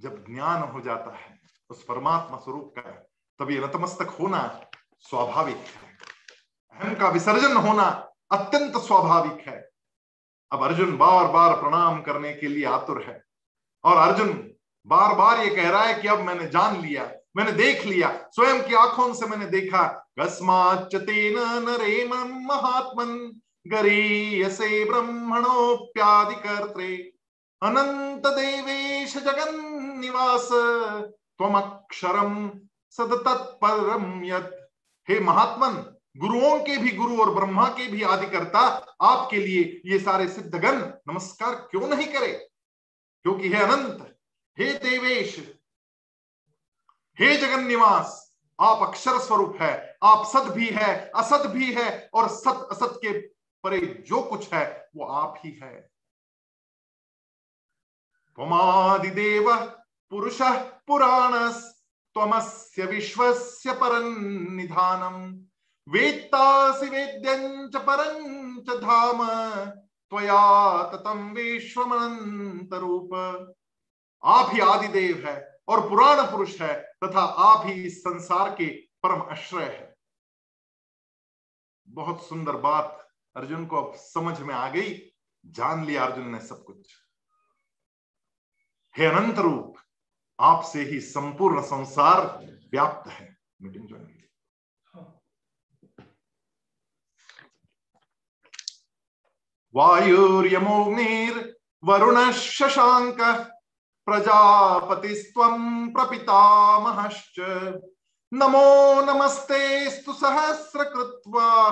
[0.00, 2.90] जब ज्ञान हो जाता है, उस परमात्मा स्वरूप का
[3.38, 4.64] तभी नतमस्तक होना
[5.00, 5.98] स्वाभाविक है।
[6.80, 7.84] अहम का विसर्जन होना
[8.32, 9.70] अत्यंत स्वाभाविक है।
[10.52, 13.24] अब अर्जुन बार बार प्रणाम करने के लिए आतुर है।
[13.84, 14.52] और अर्जुन
[14.86, 18.68] बार बार ये कह रहा है कि अब मैंने जान लिया, मैंने देख लिया, स्वयं
[18.68, 19.82] की आँखों से मैंने देखा
[20.20, 21.34] कस्माचतेन
[22.46, 27.12] महात्मन गरीयसे ब्रह्मणोप्यादि कर्त्रे
[27.62, 30.48] अनंत देवेश जगन निवास
[31.40, 32.48] तम अक्षरम
[32.90, 34.70] सद तत्परम यत।
[35.08, 38.60] हे महात्मन, गुरुओं के भी गुरु और ब्रह्मा के भी आदिकर्ता,
[39.02, 42.32] आपके लिए ये सारे सिद्धगण नमस्कार क्यों नहीं करे?
[43.22, 44.16] क्योंकि हे अनंत,
[44.58, 45.38] हे देवेश,
[47.18, 52.28] हे जगन निवास, आप अक्षर स्वरूप है, आप सत भी है असत भी है, और
[52.28, 53.18] सत असत के
[53.64, 55.80] परे जो कुछ है, वो आप ही है।
[58.38, 59.52] त्वमादिदेव
[60.10, 60.38] पुरुष
[60.86, 65.44] पुराणस त्वमस्य विश्वस्य परन्निधानम्
[65.88, 69.18] वेत्तासि वेद्यञ्च परञ्च धाम।
[70.10, 71.28] त्वया ततम
[74.24, 78.66] आप ही आदिदेव है और पुराण पुरुष है तथा आप ही इस संसार के
[79.02, 79.96] परम आश्रय है।
[81.88, 85.12] बहुत सुंदर बात अर्जुन को अब समझ में आ गई।
[85.46, 86.92] जान लिया अर्जुन ने सब कुछ।
[88.96, 89.76] हे अनंत रूप
[90.40, 94.14] आपसे ही संपूर्ण संसार व्याप्त है। मीटिंग ज्वाइन की
[99.74, 103.20] वायुर्यमोग्निर्वरुण शशांक
[104.06, 105.48] प्रजापतिस्व
[105.92, 107.40] प्रपितामहश्च।
[108.32, 111.70] नमो नमस्ते स्तु सहस्र कृत्वा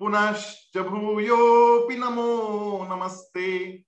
[0.00, 3.84] पुनश्च भूयोपि नमो नमस्ते।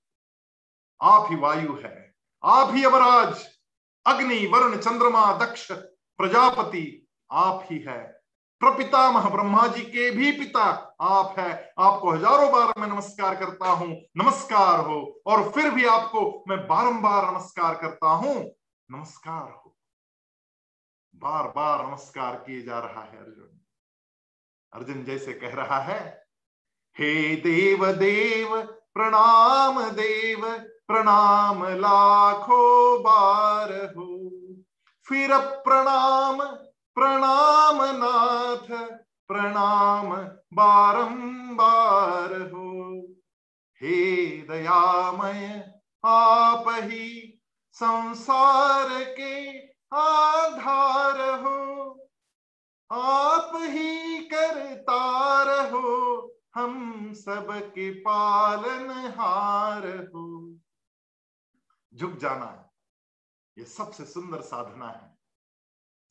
[1.03, 3.60] आप ही वायु है। आप ही अवराज।
[4.07, 5.73] अग्नि, वरुण, चंद्रमा, दक्ष,
[6.19, 8.21] प्रजापति आप ही है।
[8.61, 14.01] प्रपितामह ब्रह्मा जी के भी पिता आप है। आपको हज़ारों बार मैं नमस्कार करता हूँ।
[14.17, 18.51] नमस्कार हो। और फिर भी आपको मैं बारंबार नमस्कार करता हूँ।
[18.91, 19.77] नमस्कार हो।
[21.17, 23.61] बार बार नमस्कार किए जा रहा है अर्जुन।
[24.73, 26.25] अर्जुन जैसे कह रहा है,
[26.99, 34.31] हे देव देव प्रणाम देव, प्रणाम लाखों बार हो।
[35.09, 36.43] फिर प्रणाम
[36.95, 38.89] प्रणाम नाथ,
[39.29, 40.17] प्रणाम
[40.53, 43.01] बारंबार हो।
[43.77, 45.73] हे दयामय,
[46.05, 47.41] आप ही
[47.73, 51.61] संसार के आधार हो।
[52.91, 56.17] आप ही करतार हो।
[56.55, 60.57] हम सब के पालन हार हो।
[61.95, 62.71] झुक जाना है।
[63.59, 65.19] ये सबसे सुंदर साधना है।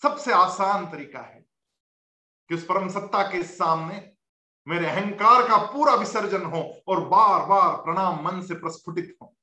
[0.02, 1.46] सबसे आसान तरीका है
[2.50, 4.12] कि उस परम सत्ता के सामने
[4.68, 9.36] मेरे अहंकार का पूरा विसर्जन हो और बार बार प्रणाम मन से प्रस्फुटित हो।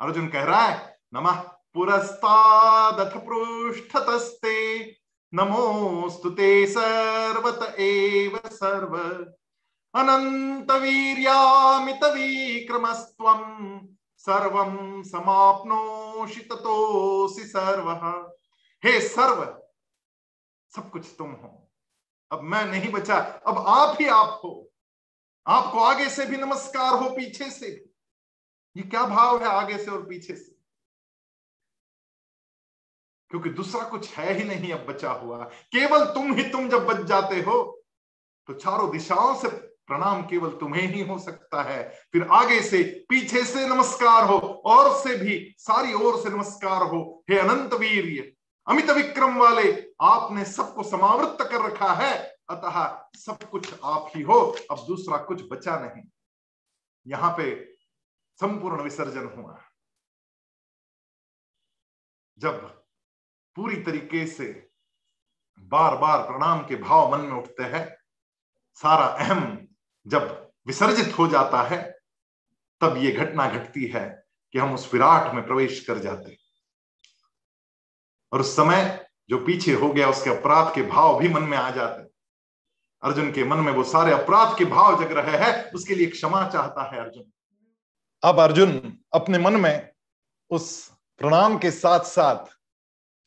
[0.00, 4.84] अर्जुन कह रहा है, नमः पुरस्तादथ पृष्ठतस्ते।
[5.34, 8.98] नमोस्तुते सर्वत एव सर्व।
[9.94, 13.40] अनंत वीर्यामित विक्रमस्त्वम
[14.16, 17.90] सर्वम समाप्नोषि ततोसि सर्व।
[18.84, 19.62] हे सर्व,
[20.76, 21.72] सब कुछ तुम हो।
[22.32, 24.70] अब मैं नहीं बचा, अब आप ही आप हो।
[25.46, 27.94] आपको आगे से भी नमस्कार हो, पीछे से भी।
[28.76, 30.58] ये क्या भाव है आगे से और पीछे से?
[33.30, 37.04] क्योंकि दूसरा कुछ है ही नहीं अब बचा हुआ। केवल तुम ही तुम जब बच
[37.06, 37.84] जाते हो
[38.46, 43.44] तो चारों दिशाओं से प्रणाम केवल तुम्हें ही हो सकता है। फिर आगे से पीछे
[43.44, 48.90] से नमस्कार हो, और से भी, सारी ओर से नमस्कार हो। हे अनंत वीर अमित
[48.90, 54.84] विक्रम वाले, आपने सबको समावृत कर रखा है। अतः सब कुछ आप ही हो, अब
[54.86, 56.02] दूसरा कुछ बचा नहीं।
[57.06, 57.74] यहाँ पे
[58.40, 59.62] संपूर्ण विसर्जन हुआ।
[62.38, 62.84] जब
[63.56, 64.70] पूरी तरीके से
[65.58, 67.96] बार बार प्रणाम के भाव मन में उठते हैं,
[68.74, 69.67] सारा अहम
[70.08, 71.98] जब विसर्जित हो जाता है,
[72.80, 76.36] तब ये घटना घटती है कि हम उस विराट में प्रवेश कर जाते
[78.32, 81.70] और उस समय जो पीछे हो गया, उसके अपराध के भाव भी मन में आ
[81.70, 82.06] जाते
[83.02, 86.48] अर्जुन के मन में वो सारे अपराध के भाव जग रहे हैं, उसके लिए क्षमा
[86.48, 87.32] चाहता है अर्जुन।
[88.22, 89.92] अब अर्जुन अपने मन में
[90.50, 92.46] उस प्रणाम के साथ साथ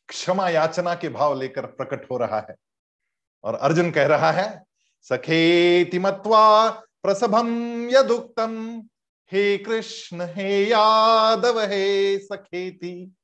[0.07, 2.55] क्षमा याचना के भाव लेकर प्रकट हो रहा है।
[3.43, 4.70] और अर्जुन कह रहा है
[5.01, 6.69] सखेति मत्वा
[7.03, 8.83] प्रसभम यदुक्तम
[9.31, 13.15] हे कृष्ण, हे यादव, हे सखेति,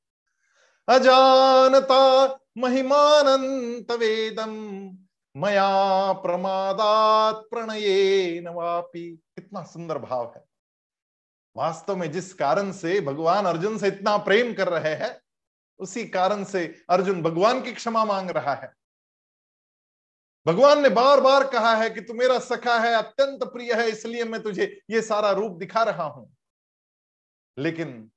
[0.88, 2.26] अजानता
[2.58, 4.54] महिमानंत वेदम
[5.36, 10.44] मया प्रमादात प्रणये नवापि कितना सुंदर भाव है।
[11.56, 15.20] वास्तव में जिस कारण से भगवान अर्जुन से इतना प्रेम कर रहे हैं,
[15.78, 18.72] उसी कारण से अर्जुन भगवान की क्षमा मांग रहा है।
[20.48, 24.24] भगवान ने बार बार कहा है कि तू मेरा सखा है, अत्यंत प्रिय है, इसलिए
[24.24, 26.36] मैं तुझे ये सारा रूप दिखा रहा हूँ।
[27.58, 28.10] लेकिन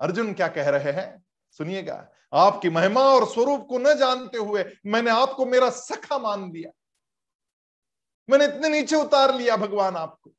[0.00, 1.24] अर्जुन क्या कह रहे हैं?
[1.50, 6.70] सुनिएगा, आपकी महिमा और स्वरूप को न जानते हुए मैंने आपको मेरा सखा मान लिया।
[8.28, 10.32] मैंने इतने नीचे उतार लिया भगवान आपको।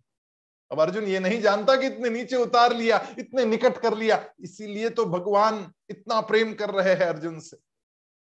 [0.71, 4.89] अब अर्जुन ये नहीं जानता कि इतने नीचे उतार लिया, इतने निकट कर लिया, इसीलिए
[4.89, 7.57] तो भगवान इतना प्रेम कर रहे हैं अर्जुन से।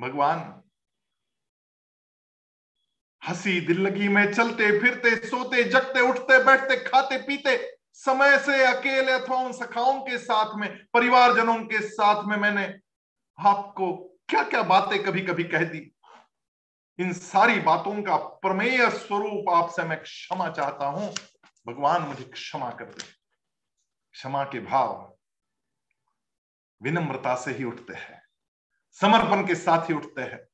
[0.00, 0.62] भगवान,
[3.28, 9.12] हँसी दिल लगी में चलते फिरते, सोते, जगते, उठते, बैठते, खाते, पीते, समय से अकेले
[9.12, 12.80] अथवा उन सखाओं के साथ में, परिवारजनों के साथ में मैंने
[13.38, 15.92] आपको क्या क्या बातें कभी कभी कह दी।
[16.98, 21.14] इन सारी बातों का प्रमेय स्वरूप आपसे मैं क्षमा चाहता हूँ।
[21.66, 23.04] भगवान मुझे क्षमा कर दे।
[24.12, 25.15] क्षमा के भाव।
[26.82, 28.22] विनम्रता से ही उठते हैं।
[28.92, 30.48] समर्पण के साथ ही उठते हैं।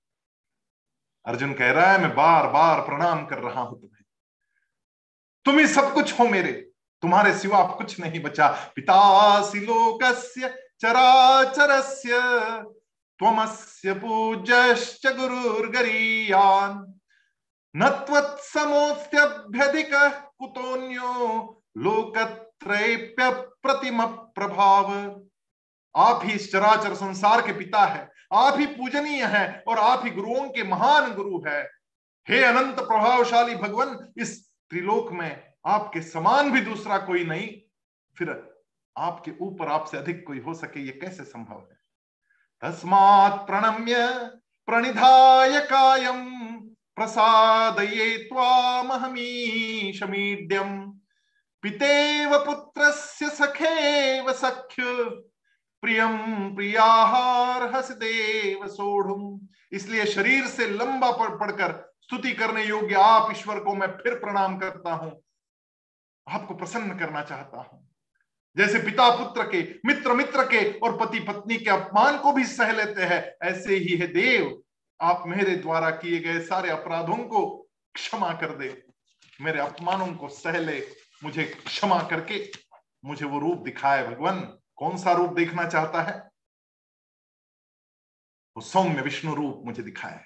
[1.26, 4.04] अर्जुन कह रहा है, मैं बार बार प्रणाम कर रहा हूँ तुम्हें।
[5.44, 6.68] तुम ही सब कुछ हो मेरे।
[7.02, 12.20] तुम्हारे सिवा कुछ नहीं बचा। पितासी लोकस्य चराचरस्य
[13.18, 16.92] त्वमस्य पूज्यश्च गुरुर्गरीयान्।
[17.76, 19.90] न त्वत्समोऽस्त्यभ्यधिक
[20.38, 21.42] कुतोऽन्यो
[23.62, 25.21] प्रतिम प्रभाव
[25.96, 30.10] आप ही इस चराचर संसार के पिता है। आप ही पूजनीय है और आप ही
[30.10, 31.70] गुरुओं के महान गुरु है।
[32.28, 37.60] हे अनंत प्रभावशाली भगवान, इस त्रिलोक में आपके समान भी दूसरा कोई नहीं।
[38.18, 38.52] फिर
[38.98, 41.78] आपके ऊपर आपसे अधिक कोई हो सके, ये कैसे संभव है?
[42.62, 44.30] तस्मात् प्रणम्य
[44.66, 46.42] प्रणिधाय कायम
[46.96, 50.92] प्रसाद ये तामहमीशमीड्यम
[51.62, 54.82] पितेव पुत्रस्य सखेव सख्य।
[55.82, 63.60] प्रियम प्रियाहार हसदेव सोढ़ुम इसलिए शरीर से लंबा पड़ पड़कर स्तुति करने योग्य आप ईश्वर
[63.60, 65.22] को मैं फिर प्रणाम करता हूँ।
[66.26, 67.88] आपको प्रसन्न करना चाहता हूँ।
[68.56, 72.72] जैसे पिता पुत्र के, मित्र मित्र के और पति पत्नी के अपमान को भी सह
[72.72, 74.62] लेते हैं, ऐसे ही है देव।
[75.00, 78.86] आप मेरे द्वारा किए गए सारे अपराधों को क्षमा कर दे।
[79.40, 80.82] मेरे अपमानों को सह ले।
[81.24, 82.50] मुझे क्षमा करके
[83.04, 86.30] मुझे वो रूप दिखाए भगवान। कौन सा रूप देखना चाहता है?
[88.56, 90.20] वो सौम्य विष्णु रूप मुझे दिखाए।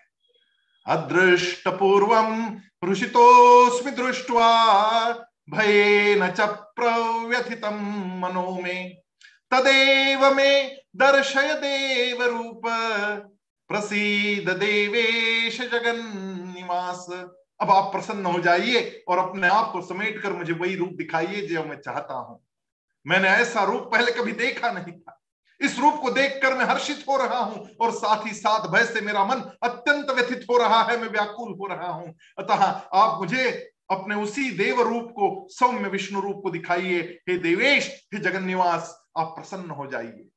[0.86, 4.48] अदृष्ट पूर्वम ऋषितोस्मि दृष्टवा
[5.50, 6.40] भयेन च
[6.76, 7.82] प्रव्यथितं
[8.20, 8.78] मनो मे।
[9.52, 10.62] तदेव मे
[10.96, 12.62] दर्शय देव रूप
[13.70, 16.02] प्रसीद देवेश जगन
[16.56, 17.06] निवास
[17.60, 21.46] अब आप प्रसन्न हो जाइए और अपने आप को समेट कर मुझे वही रूप दिखाइए
[21.46, 22.45] जो मैं चाहता हूँ।
[23.06, 25.20] मैंने ऐसा रूप पहले कभी देखा नहीं था।
[25.60, 29.00] इस रूप को देखकर मैं हर्षित हो रहा हूँ और साथ ही साथ भय से
[29.00, 32.64] मेरा मन अत्यंत व्यथित हो रहा है, मैं व्याकुल हो रहा हूँ। अतः
[32.94, 38.20] आप मुझे अपने उसी देव रूप को, सौम्य विष्णु रूप को दिखाइए। हे देवेश, हे
[38.20, 40.28] जगन निवास आप प्रसन्न हो जाइए।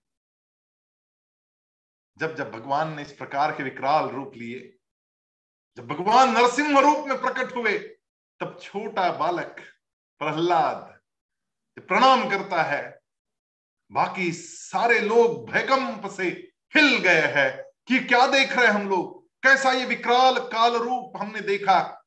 [2.18, 4.60] जब जब भगवान ने इस प्रकार के विकराल रूप लिए,
[5.78, 7.78] जब भगवान नरसिंह रूप में प्रकट हुए,
[8.40, 9.56] तब छोटा बालक
[10.22, 10.99] प्रहलाद
[11.80, 13.00] प्रणाम करता है।
[13.92, 19.28] बाकी सारे लोग भयकंप से हिल गए हैं कि क्या देख रहे हम लोग?
[19.44, 22.06] कैसा ये विकराल काल रूप हमने देखा?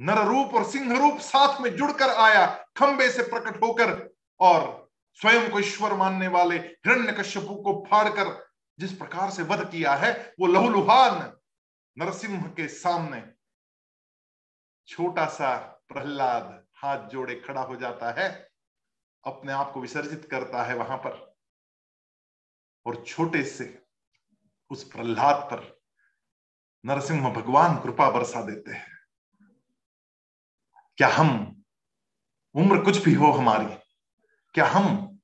[0.00, 2.46] नर रूप और सिंह रूप साथ में जुड़कर आया,
[2.76, 8.92] खंबे से प्रकट होकर, और स्वयं को ईश्वर मानने वाले हिरण्य कश्यपु को फाड़कर जिस
[8.92, 11.36] प्रकार से वध किया है, वो लहुलुहान
[11.98, 13.24] नरसिंह के सामने
[14.86, 18.49] छोटा सा प्रहलाद हाथ जोड़े खड़ा हो जाता है।
[19.24, 21.34] अपने आप को विसर्जित करता है वहाँ पर।
[22.86, 23.82] और छोटे से
[24.70, 25.80] उस प्रहलाद पर
[26.84, 28.98] नरसिंह भगवान कृपा बरसा देते हैं।
[30.98, 31.62] क्या हम
[32.54, 33.66] उम्र कुछ भी हो हमारी,
[34.54, 35.20] क्या हम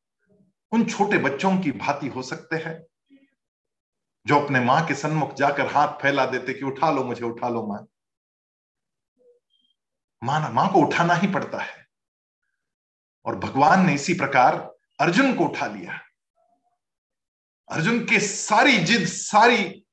[0.72, 2.86] उन छोटे बच्चों की भांति हो सकते हैं
[4.26, 7.66] जो अपने माँ के सन्मुख जाकर हाथ फैला देते कि उठा लो मुझे, उठा लो
[7.66, 7.86] माँ।
[10.22, 11.85] माँ माँ को उठाना ही पड़ता है।
[13.26, 16.00] और भगवान ने इसी प्रकार अर्जुन को उठा लिया।
[17.68, 19.84] अर्जुन के सारी जिद, सारी,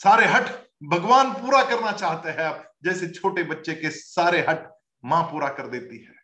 [0.00, 5.22] सारे हट भगवान पूरा करना चाहते हैं अब, जैसे छोटे बच्चे के सारे हट माँ
[5.22, 6.14] पूरा कर देती है।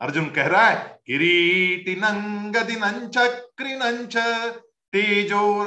[0.00, 3.18] अर्जुन कह रहा है किरीटी नंगदिनंच
[3.58, 4.16] कृनंच
[4.92, 5.64] तेजो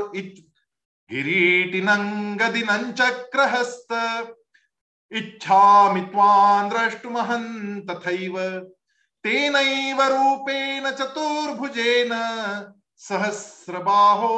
[1.09, 3.88] किरीटी नंगदिनंचक्रहस्त
[5.11, 8.38] इच्छामि त्वां द्रष्टुमहं तथैव।
[9.24, 12.09] तेनैव रूपेण चतुर्भुजेन
[12.97, 14.30] सहस्रबाहो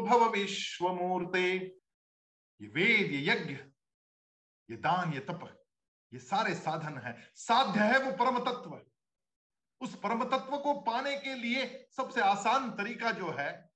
[0.00, 1.48] भव विश्वमूर्ते
[2.60, 3.52] ये वेद, ये यज्ञ,
[4.70, 5.62] ये दान, ये तप,
[6.12, 8.80] ये सारे साधन है। साध्य है वो परम तत्व
[9.80, 13.70] उस परम तत्व को पाने के लिए सबसे आसान तरीका जो है,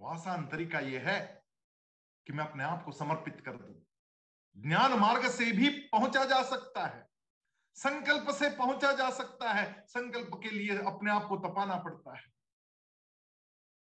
[0.00, 1.20] वो आसान तरीका यह है
[2.26, 3.82] कि मैं अपने आप को समर्पित कर दू।
[4.56, 7.11] ज्ञान मार्ग से भी पहुँचा जा सकता है।
[7.74, 12.24] संकल्प से पहुँचा जा सकता है। संकल्प के लिए अपने आप को तपाना पड़ता है।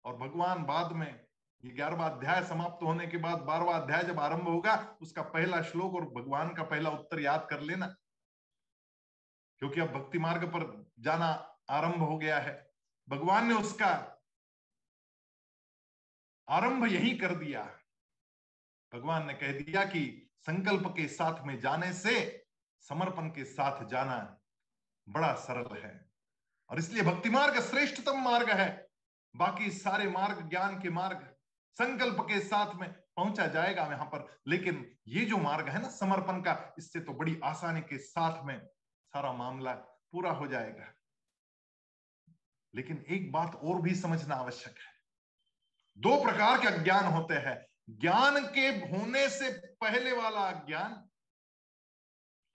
[0.04, 1.26] और भगवान बाद में
[1.64, 5.94] ये ग्यारहवा अध्याय समाप्त होने के बाद बारहवा अध्याय जब आरंभ होगा, उसका पहला श्लोक
[5.94, 7.86] और भगवान का पहला उत्तर याद कर लेना।
[9.58, 12.72] क्योंकि अब भक्ति मार्ग पर जाना आरंभ हो गया है।
[13.08, 14.22] भगवान ने उसका
[16.48, 17.80] आरंभ यही कर दिया।
[18.94, 22.45] भगवान ने कह दिया कि संकल्प के साथ में जाने से
[22.88, 24.38] समर्पण के साथ जाना
[25.08, 26.10] बड़ा सरल है।
[26.70, 28.88] और इसलिए भक्ति मार्ग श्रेष्ठतम मार्ग है।
[29.36, 31.36] बाकी सारे मार्ग ज्ञान के मार्ग
[31.70, 36.40] संकल्प के साथ में पहुँचा जाएगा यहाँ पर। लेकिन ये जो मार्ग है ना समर्पण
[36.40, 38.66] का, इससे तो बड़ी आसानी के साथ में
[39.06, 39.74] सारा मामला
[40.12, 40.94] पूरा हो जाएगा।
[42.74, 44.96] लेकिन एक बात और भी समझना आवश्यक है।
[45.98, 51.05] दो प्रकार के अज्ञान होते हैं। ज्ञान के होने से पहले वाला अज्ञान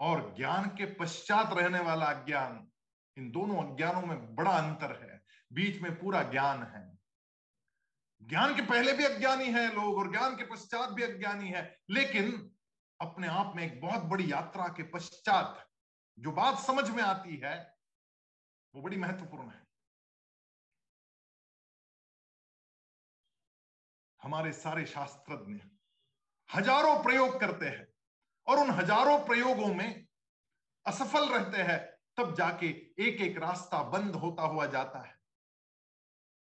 [0.02, 2.72] और ज्ञान के पश्चात रहने वाला अज्ञान,
[3.18, 5.24] इन दोनों अज्ञानों में बड़ा अंतर है,
[5.54, 6.99] बीच में पूरा ज्ञान है।
[8.22, 12.56] ज्ञान के पहले भी अज्ञानी है लोग, और ज्ञान के पश्चात भी अज्ञानी है, लेकिन
[13.02, 15.70] अपने आप में एक बहुत बड़ी यात्रा के पश्चात
[16.20, 17.78] जो बात समझ में आती है,
[18.76, 19.68] वो बड़ी महत्वपूर्ण है।
[24.22, 25.62] हमारे सारे शास्त्रज्ञ
[26.56, 27.91] हज़ारों प्रयोग करते हैं।
[28.48, 30.06] और उन हज़ारों प्रयोगों में
[30.86, 31.80] असफल रहते हैं,
[32.18, 32.68] तब जाके
[33.00, 35.16] एक एक रास्ता बंद होता हुआ जाता है।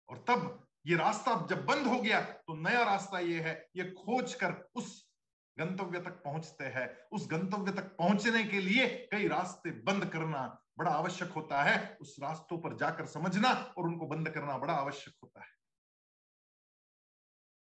[0.08, 4.34] और तब ये रास्ता जब बंद हो गया तो नया रास्ता ये है, ये खोज
[4.34, 5.08] कर उस
[5.56, 10.46] गंतव्य तक पहुँचते हैं। उस गंतव्य तक पहुँचने के लिए कई रास्ते बंद करना
[10.78, 15.14] बड़ा आवश्यक होता है। उस रास्तों पर जाकर समझना और उनको बंद करना बड़ा आवश्यक
[15.22, 15.48] होता है।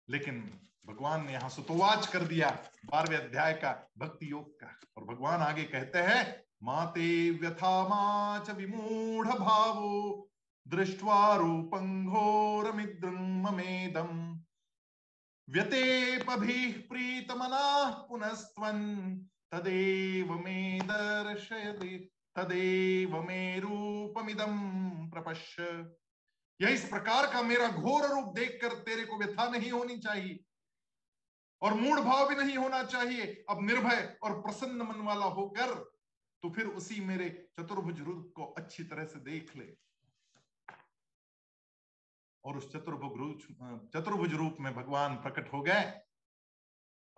[0.07, 0.41] लेकिन
[0.85, 2.49] भगवान ने यहाँ सुतोवाच कर दिया
[2.85, 4.67] बारहवें अध्याय का भक्ति योग का।
[4.97, 6.23] और भगवान आगे कहते हैं,
[6.63, 10.29] माते व्यथा माच विमूढ़ भावो,
[10.65, 13.43] दृष्ट्वा रूपं घोरमिद्रं
[15.47, 19.17] व्यतेपभिः प्रीतमनाः पुनस्त्वन्,
[19.51, 21.97] तदेव मे दर्शयति,
[22.35, 24.55] तदेव मे रूपमिदं
[25.09, 25.63] प्रपश्य।
[26.59, 30.39] यह इस प्रकार का मेरा घोर रूप देखकर तेरे को व्यथा नहीं होनी चाहिए।
[31.61, 35.73] और मूड भाव भी नहीं होना चाहिए। अब निर्भय और प्रसन्न मन वाला होकर
[36.43, 37.29] तो फिर उसी मेरे
[37.59, 39.65] चतुर्भुज रूप को अच्छी तरह से देख ले।
[42.43, 45.83] और उस चतुर्भुज रूप चतुर्भुज रूप में भगवान प्रकट हो गए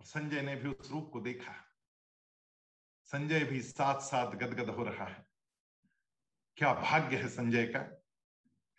[0.00, 1.54] और संजय ने भी उस रूप को देखा।
[3.10, 5.26] संजय भी साथ साथ गदगद हो रहा है।
[6.58, 7.84] क्या भाग्य है संजय का?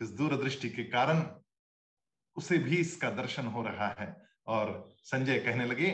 [0.02, 1.24] इस दूरदृष्टि के कारण
[2.38, 4.08] उसे भी इसका दर्शन हो रहा है
[4.48, 4.72] और
[5.10, 5.88] संजय कहने लगे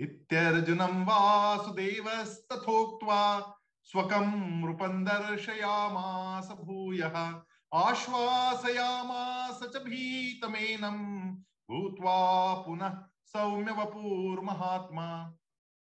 [0.00, 2.08] इत्यर्जुनम वासुदेव
[2.52, 3.22] तथोक्त्वा
[3.84, 7.02] स्वकम रूपं दर्शयामास भूय,
[7.72, 11.00] आश्वासयामास च भीतमेनं
[11.70, 12.14] भूत्वा
[12.66, 12.94] पुनः
[13.26, 15.08] सौम्य वपूर महात्मा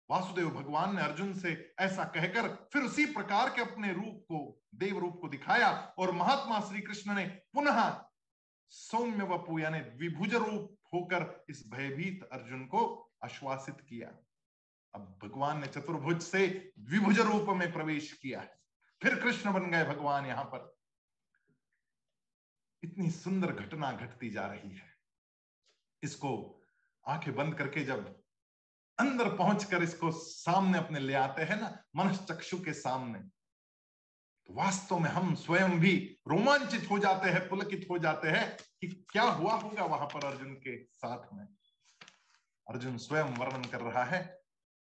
[0.10, 4.40] वासुदेव भगवान ने अर्जुन से ऐसा कहकर फिर उसी प्रकार के अपने रूप को
[4.76, 5.70] देव रूप को दिखाया
[6.00, 7.82] और महात्मा श्री कृष्ण ने पुनः
[8.72, 14.10] सौम्य वपु यानी विभुज रूप होकर इस भयभीत अर्जुन को आश्वासित किया।
[14.96, 18.60] अब भगवान ने चतुर्भुज से विभुज रूप में प्रवेश किया। है
[19.02, 20.78] फिर कृष्ण बन गए भगवान यहाँ पर।
[22.84, 24.96] इतनी सुंदर घटना घटती जा रही है।
[26.04, 26.64] इसको
[27.08, 28.24] आँखें बंद करके जब
[29.00, 33.20] अंदर पहुंचकर इसको सामने अपने ले आते हैं ना मनुष्य चक्षु के सामने
[34.50, 35.95] वास्तव में हम स्वयं भी
[36.28, 40.54] रोमांचित हो जाते हैं, पुलकित हो जाते हैं कि क्या हुआ होगा वहाँ पर अर्जुन
[40.56, 41.48] के साथ में।
[42.68, 44.22] अर्जुन स्वयं वर्णन कर रहा है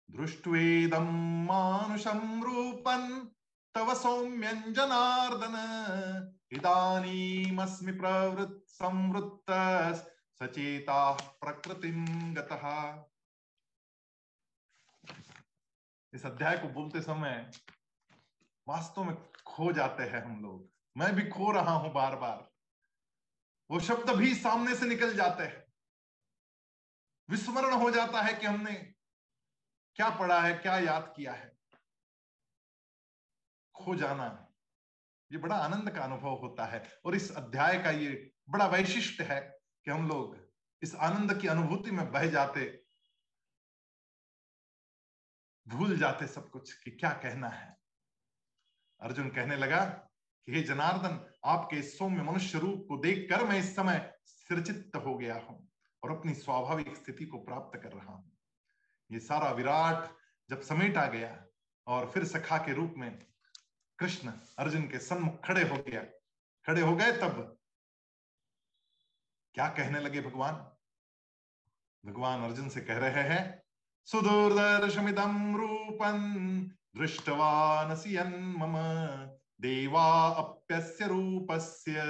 [0.09, 1.09] दृष्टवेदम
[1.47, 3.33] मानुषम रूपन
[3.75, 5.57] तव सौम्यं जनार्दन
[6.53, 9.51] इदानीमस्मि प्रवृत्त संवृत्त
[10.41, 11.11] सचेता
[11.41, 12.05] प्रकृतिम
[12.35, 12.64] गतः।
[16.12, 17.51] इस अध्याय को बोलते समय
[18.67, 19.14] वास्तव में
[19.47, 22.49] खो जाते हैं हम लोग। मैं भी खो रहा हूँ बार बार
[23.71, 25.65] वो शब्द भी सामने से निकल जाते हैं।
[27.29, 28.73] विस्मरण हो जाता है कि हमने
[29.97, 31.55] क्या पढ़ा है, क्या याद किया है।
[33.75, 34.27] खो जाना,
[35.31, 38.11] ये बड़ा आनंद का अनुभव होता है। और इस अध्याय का ये
[38.51, 39.41] बड़ा वैशिष्ट है
[39.85, 40.37] कि हम लोग
[40.83, 42.65] इस आनंद की अनुभूति में बह जाते,
[45.67, 47.77] भूल जाते सब कुछ कि क्या कहना है।
[49.01, 54.15] अर्जुन कहने लगा कि हे जनार्दन, आपके सौम्य मनुष्य रूप को देखकर मैं इस समय
[54.27, 55.69] सिरचित्त हो गया हूँ
[56.03, 58.31] और अपनी स्वाभाविक स्थिति को प्राप्त कर रहा हूँ।
[59.11, 60.11] ये सारा विराट
[60.51, 61.37] जब समेट आ गया
[61.87, 63.11] और फिर सखा के रूप में
[63.99, 66.03] कृष्ण अर्जुन के सम्मुख खड़े हो गया।
[66.67, 67.57] खड़े हो गए तब
[69.55, 70.55] क्या कहने लगे भगवान?
[72.05, 73.63] भगवान अर्जुन से कह रहे हैं
[74.09, 76.19] सुदूरदर्शमिदम रूपन
[79.61, 82.03] देवा अप्यस्य रूपस्य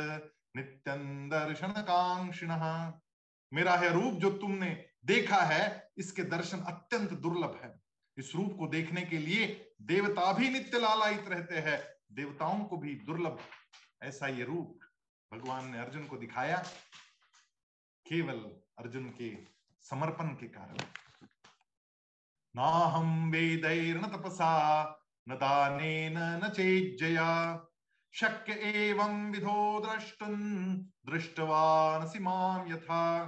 [0.56, 1.28] नित्यं
[3.52, 7.80] मेरा है रूप जो तुमने देखा है, इसके दर्शन अत्यंत दुर्लभ है।
[8.18, 9.46] इस रूप को देखने के लिए
[9.82, 11.78] देवता भी नित्य लालायित रहते हैं,
[12.12, 13.38] देवताओं को भी दुर्लभ
[14.02, 14.78] ऐसा ये रूप
[15.32, 16.56] भगवान ने अर्जुन को दिखाया,
[18.06, 18.38] केवल
[18.78, 19.36] अर्जुन के
[19.82, 20.76] समर्पण के कारण।
[22.56, 24.82] ना हम वेदैर्न तपसा,
[25.28, 27.62] न दानेन न चेज्जया।
[28.12, 30.36] शक्य एवं विधो द्रष्टुन
[31.06, 33.26] दृष्टवान माम यथा।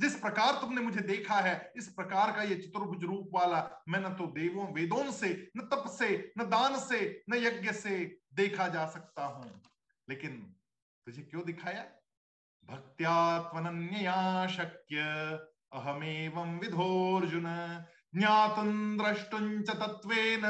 [0.00, 4.14] जिस प्रकार तुमने मुझे देखा है, इस प्रकार का ये चतुर्भुज रूप वाला मैं न
[4.14, 8.86] तो देवों, वेदों से, न तप से, न दान से, न यज्ञ से देखा जा
[8.86, 9.62] सकता हूँ।
[10.08, 10.56] लेकिन
[11.06, 11.84] तुझे क्यों दिखाया?
[12.64, 14.96] भक्त्यात्मनन्या शक्य,
[15.72, 17.84] अहमेवं विधोर्जुन
[18.14, 20.42] ज्ञातुं द्रष्टुं च तत्वेन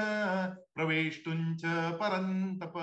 [0.75, 1.63] प्रवेष्टुं च
[2.01, 2.75] परन्तप।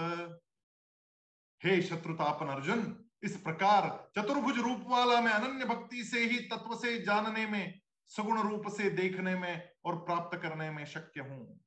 [1.62, 6.98] हे शत्रुतापन अर्जुन इस प्रकार चतुर्भुज रूप वाला मैं, अनन्य भक्ति से ही, तत्व से
[7.02, 11.60] जानने में, सगुण रूप से देखने में और प्राप्त करने में शक्य हूँ।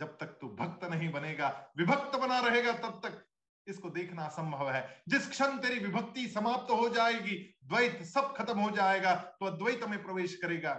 [0.00, 3.24] जब तक तू भक्त नहीं बनेगा, विभक्त बना रहेगा, तब तक
[3.66, 8.70] इसको देखना असंभव है। जिस क्षण तेरी विभक्ति समाप्त हो जाएगी, द्वैत सब खत्म हो
[8.70, 10.74] जाएगा तो अद्वैत में प्रवेश करेगा।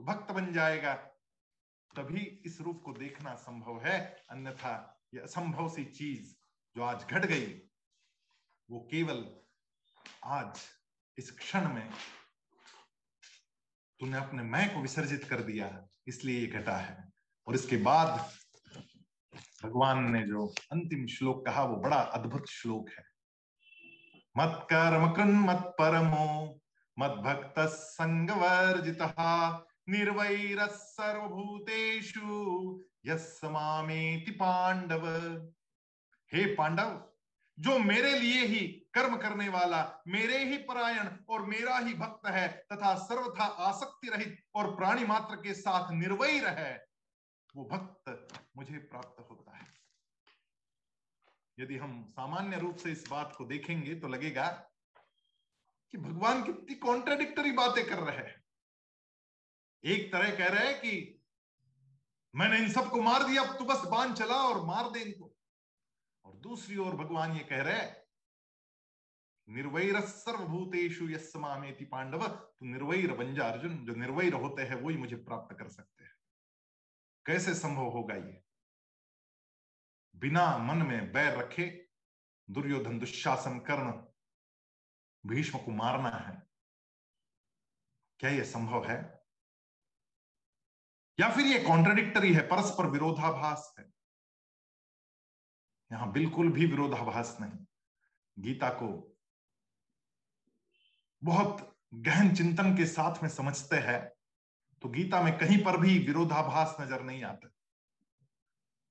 [0.00, 0.94] भक्त बन जाएगा,
[1.96, 6.34] तभी इस रूप को देखना संभव है। अन्यथा यह असंभव सी चीज़
[6.76, 7.62] जो आज घट गई,
[8.70, 9.36] वो केवल
[10.24, 10.60] आज,
[11.18, 11.90] इस क्षण में
[14.00, 17.12] तूने अपने मैं को विसर्जित कर दिया, इसलिए ये घटा है।
[17.46, 18.30] और इसके बाद
[19.64, 23.04] भगवान ने जो अंतिम श्लोक कहा, वो बड़ा अद्भुत श्लोक है।
[24.36, 26.60] मत कर्म कृन मत परमो
[26.98, 29.02] मत भक्त संगवर्जित।
[29.90, 32.20] निर्वैर सर्वभूतेषु
[33.06, 35.06] यमेति पांडव
[36.32, 36.98] हे पांडव
[37.58, 42.48] जो मेरे लिए ही कर्म करने वाला, मेरे ही परायण और मेरा ही भक्त है,
[42.72, 46.86] तथा सर्वथा आसक्ति रहित और प्राणी मात्र के साथ निर्वैर है,
[47.56, 49.66] वो भक्त मुझे प्राप्त होता है।
[51.58, 54.46] यदि हम सामान्य रूप से इस बात को देखेंगे तो लगेगा
[55.92, 58.39] कि भगवान कितनी कॉन्ट्राडिक्टरी बातें कर रहे हैं।
[59.84, 61.22] एक तरह कह रहे हैं कि
[62.34, 65.34] मैंने इन सबको मार दिया, अब तू बस बाँध चला और मार दे इनको।
[66.24, 67.96] और दूसरी ओर भगवान ये कह रहे हैं,
[69.48, 75.16] निर्वैर सर्वभूतेषु यमेति पांडव तो निर्वैर बन जा अर्जुन, जो निर्वैर होते हैं वही मुझे
[75.16, 76.14] प्राप्त कर सकते हैं।
[77.26, 78.42] कैसे संभव होगा ये?
[80.16, 81.90] बिना मन में बैर रखे
[82.50, 83.92] दुर्योधन दुशासन कर्ण
[85.26, 86.42] भीष्म को मारना है।
[88.20, 89.19] क्या यह संभव है?
[91.20, 93.84] या फिर ये कॉन्ट्रडिक्टरी है, परस्पर विरोधाभास है?
[95.90, 97.64] यहाँ बिल्कुल भी विरोधाभास नहीं।
[98.36, 98.88] गीता को
[101.22, 104.00] बहुत गहन चिंतन के साथ में समझते हैं
[104.82, 107.48] तो गीता में कहीं पर भी विरोधाभास नज़र नहीं आता।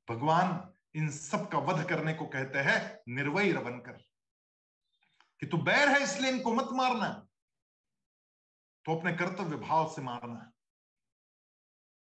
[0.07, 3.97] भगवान इन सब का वध करने को कहते हैं, निर्वैर बनकर।
[5.41, 7.09] कि तू बैर है इसलिए इनको मत मारना
[8.85, 10.51] तो अपने कर्तव्य भाव से मारना।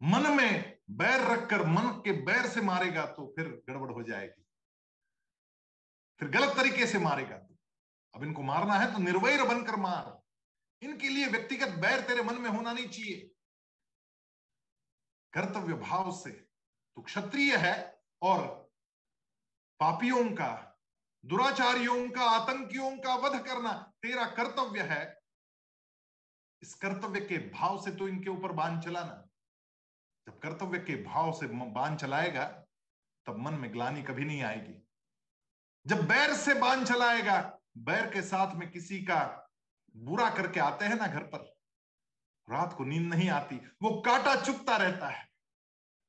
[0.02, 4.46] मन में बैर रखकर मन के बैर से मारेगा तो फिर गड़बड़ हो जाएगी।
[6.20, 7.56] फिर गलत तरीके से मारेगा तू।
[8.14, 10.20] अब इनको मारना है तो निर्वैर बनकर मार।
[10.82, 13.30] इनके लिए व्यक्तिगत बैर तेरे मन में होना नहीं चाहिए।
[15.32, 18.46] कर्तव्य भाव से तू क्षत्रिय है और
[19.80, 20.80] पापियों का,
[21.24, 23.72] दुराचारियों का, आतंकियों का वध करना
[24.02, 25.22] तेरा कर्तव्य है।
[26.62, 29.28] इस कर्तव्य के भाव से तो इनके ऊपर बाँध चलाना।
[30.26, 32.44] जब कर्तव्य के भाव से बाँध चलाएगा,
[33.26, 34.88] तब मन में ग्लानी कभी नहीं आएगी।
[35.86, 39.50] जब बैर से बाँध चलाएगा, बैर के साथ में किसी का
[39.96, 41.38] बुरा करके आते हैं ना घर पर,
[42.50, 45.28] रात को नींद नहीं आती, वो काटा चुपता रहता है।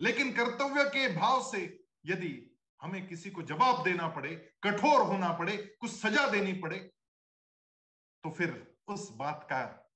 [0.01, 5.57] लेकिन कर्तव्य के भाव से यदि हमें किसी को जवाब देना पड़े, कठोर होना पड़े,
[5.79, 6.77] कुछ सजा देनी पड़े
[8.23, 9.89] तो फिर उस बात का,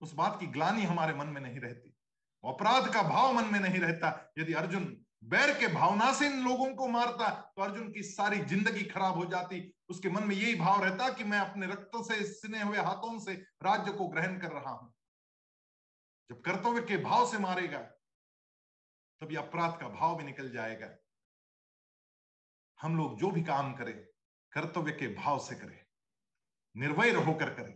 [0.00, 1.97] उस बात की ग्लानी हमारे मन में नहीं रहती।
[2.44, 4.84] अपराध का भाव मन में नहीं रहता। यदि अर्जुन
[5.24, 9.24] बैर के भावना से इन लोगों को मारता तो अर्जुन की सारी ज़िंदगी खराब हो
[9.26, 9.60] जाती।
[9.90, 13.32] उसके मन में यही भाव रहता कि मैं अपने रक्त से, सिने हुए हाथों से
[13.62, 14.92] राज्य को ग्रहण कर रहा हूँ।
[16.30, 17.78] जब कर्तव्य के भाव से मारेगा
[19.20, 20.88] तभी अपराध का भाव भी निकल जाएगा।
[22.80, 23.94] हम लोग जो भी काम करें,
[24.52, 25.78] कर्तव्य के भाव से करें।
[26.76, 27.72] निर्वैर होकर करें।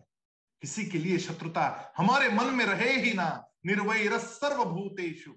[0.62, 3.28] किसी के लिए शत्रुता हमारे मन में रहे ही ना।
[3.66, 5.34] निर्वैर सर्वभूतेशु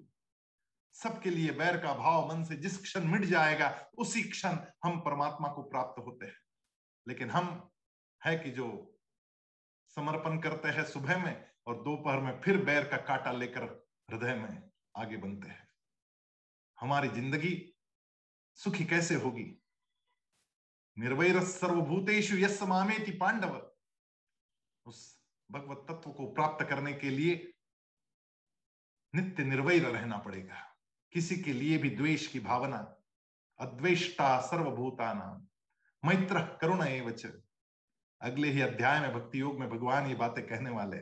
[0.93, 5.47] सबके लिए बैर का भाव मन से जिस क्षण मिट जाएगा, उसी क्षण हम परमात्मा
[5.47, 6.39] को प्राप्त होते हैं।
[7.07, 7.71] लेकिन हम
[8.25, 8.97] है कि जो
[9.87, 13.63] समर्पण करते हैं सुबह में और दोपहर में फिर बैर का कांटा लेकर
[14.11, 15.67] हृदय में आगे बनते हैं।
[16.79, 17.75] हमारी ज़िंदगी
[18.55, 19.61] सुखी कैसे होगी?
[20.99, 23.71] निर्वैर सर्वभूतेशु यस मामेति पांडव।
[24.85, 25.21] उस
[25.51, 27.54] भगवत तत्व को प्राप्त करने के लिए
[29.15, 30.61] नित्य निर्वैर रहना पड़ेगा।
[31.13, 32.77] किसी के लिए भी द्वेष की भावना,
[33.59, 35.45] अद्वेष्टा सर्वभूता नाम
[36.03, 37.25] मैत्र करुण एवच।
[38.21, 40.97] अगले ही अध्याय में भक्ति योग में भगवान ये बातें कहने वाले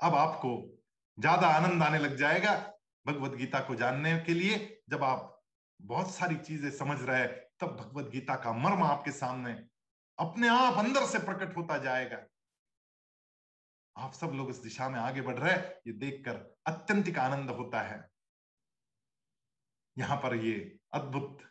[0.00, 0.50] अब आपको
[1.18, 2.54] ज़्यादा आनंद आने लग जाएगा
[3.06, 4.58] भगवत गीता को जानने के लिए।
[4.90, 5.30] जब आप
[5.80, 7.28] बहुत सारी चीज़ें समझ रहे हैं,
[7.60, 9.52] तब भगवत गीता का मर्म आपके सामने
[10.18, 12.18] अपने आप अंदर से प्रकट होता जाएगा।
[13.96, 15.54] आप सब लोग इस दिशा में आगे बढ़ रहे
[15.86, 16.36] ये देखकर
[16.66, 17.98] अत्यंतिक आनंद होता है।
[19.96, 20.54] यहाँ पर ये
[20.94, 21.42] अद्भुत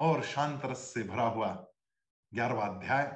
[0.00, 1.48] और शांत रस से भरा हुआ
[2.32, 3.06] ग्यारहवा अध्याय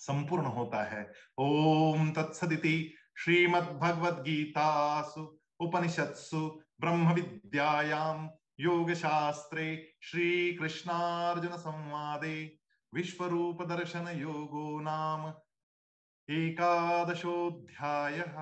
[0.00, 1.02] संपूर्ण होता है।
[1.38, 2.76] ओम तत्सदिति
[3.18, 5.22] श्रीमद्भगवद गीतासु
[5.60, 6.40] उपनिषत्सु
[6.80, 8.28] ब्रह्म विद्यायाम
[8.60, 9.66] योग शास्त्रे
[10.02, 12.36] श्री कृष्णार्जुन संवादे
[12.92, 15.32] विश्वरूप दर्शन योगो नाम
[16.30, 18.36] एकादशोऽध्यायः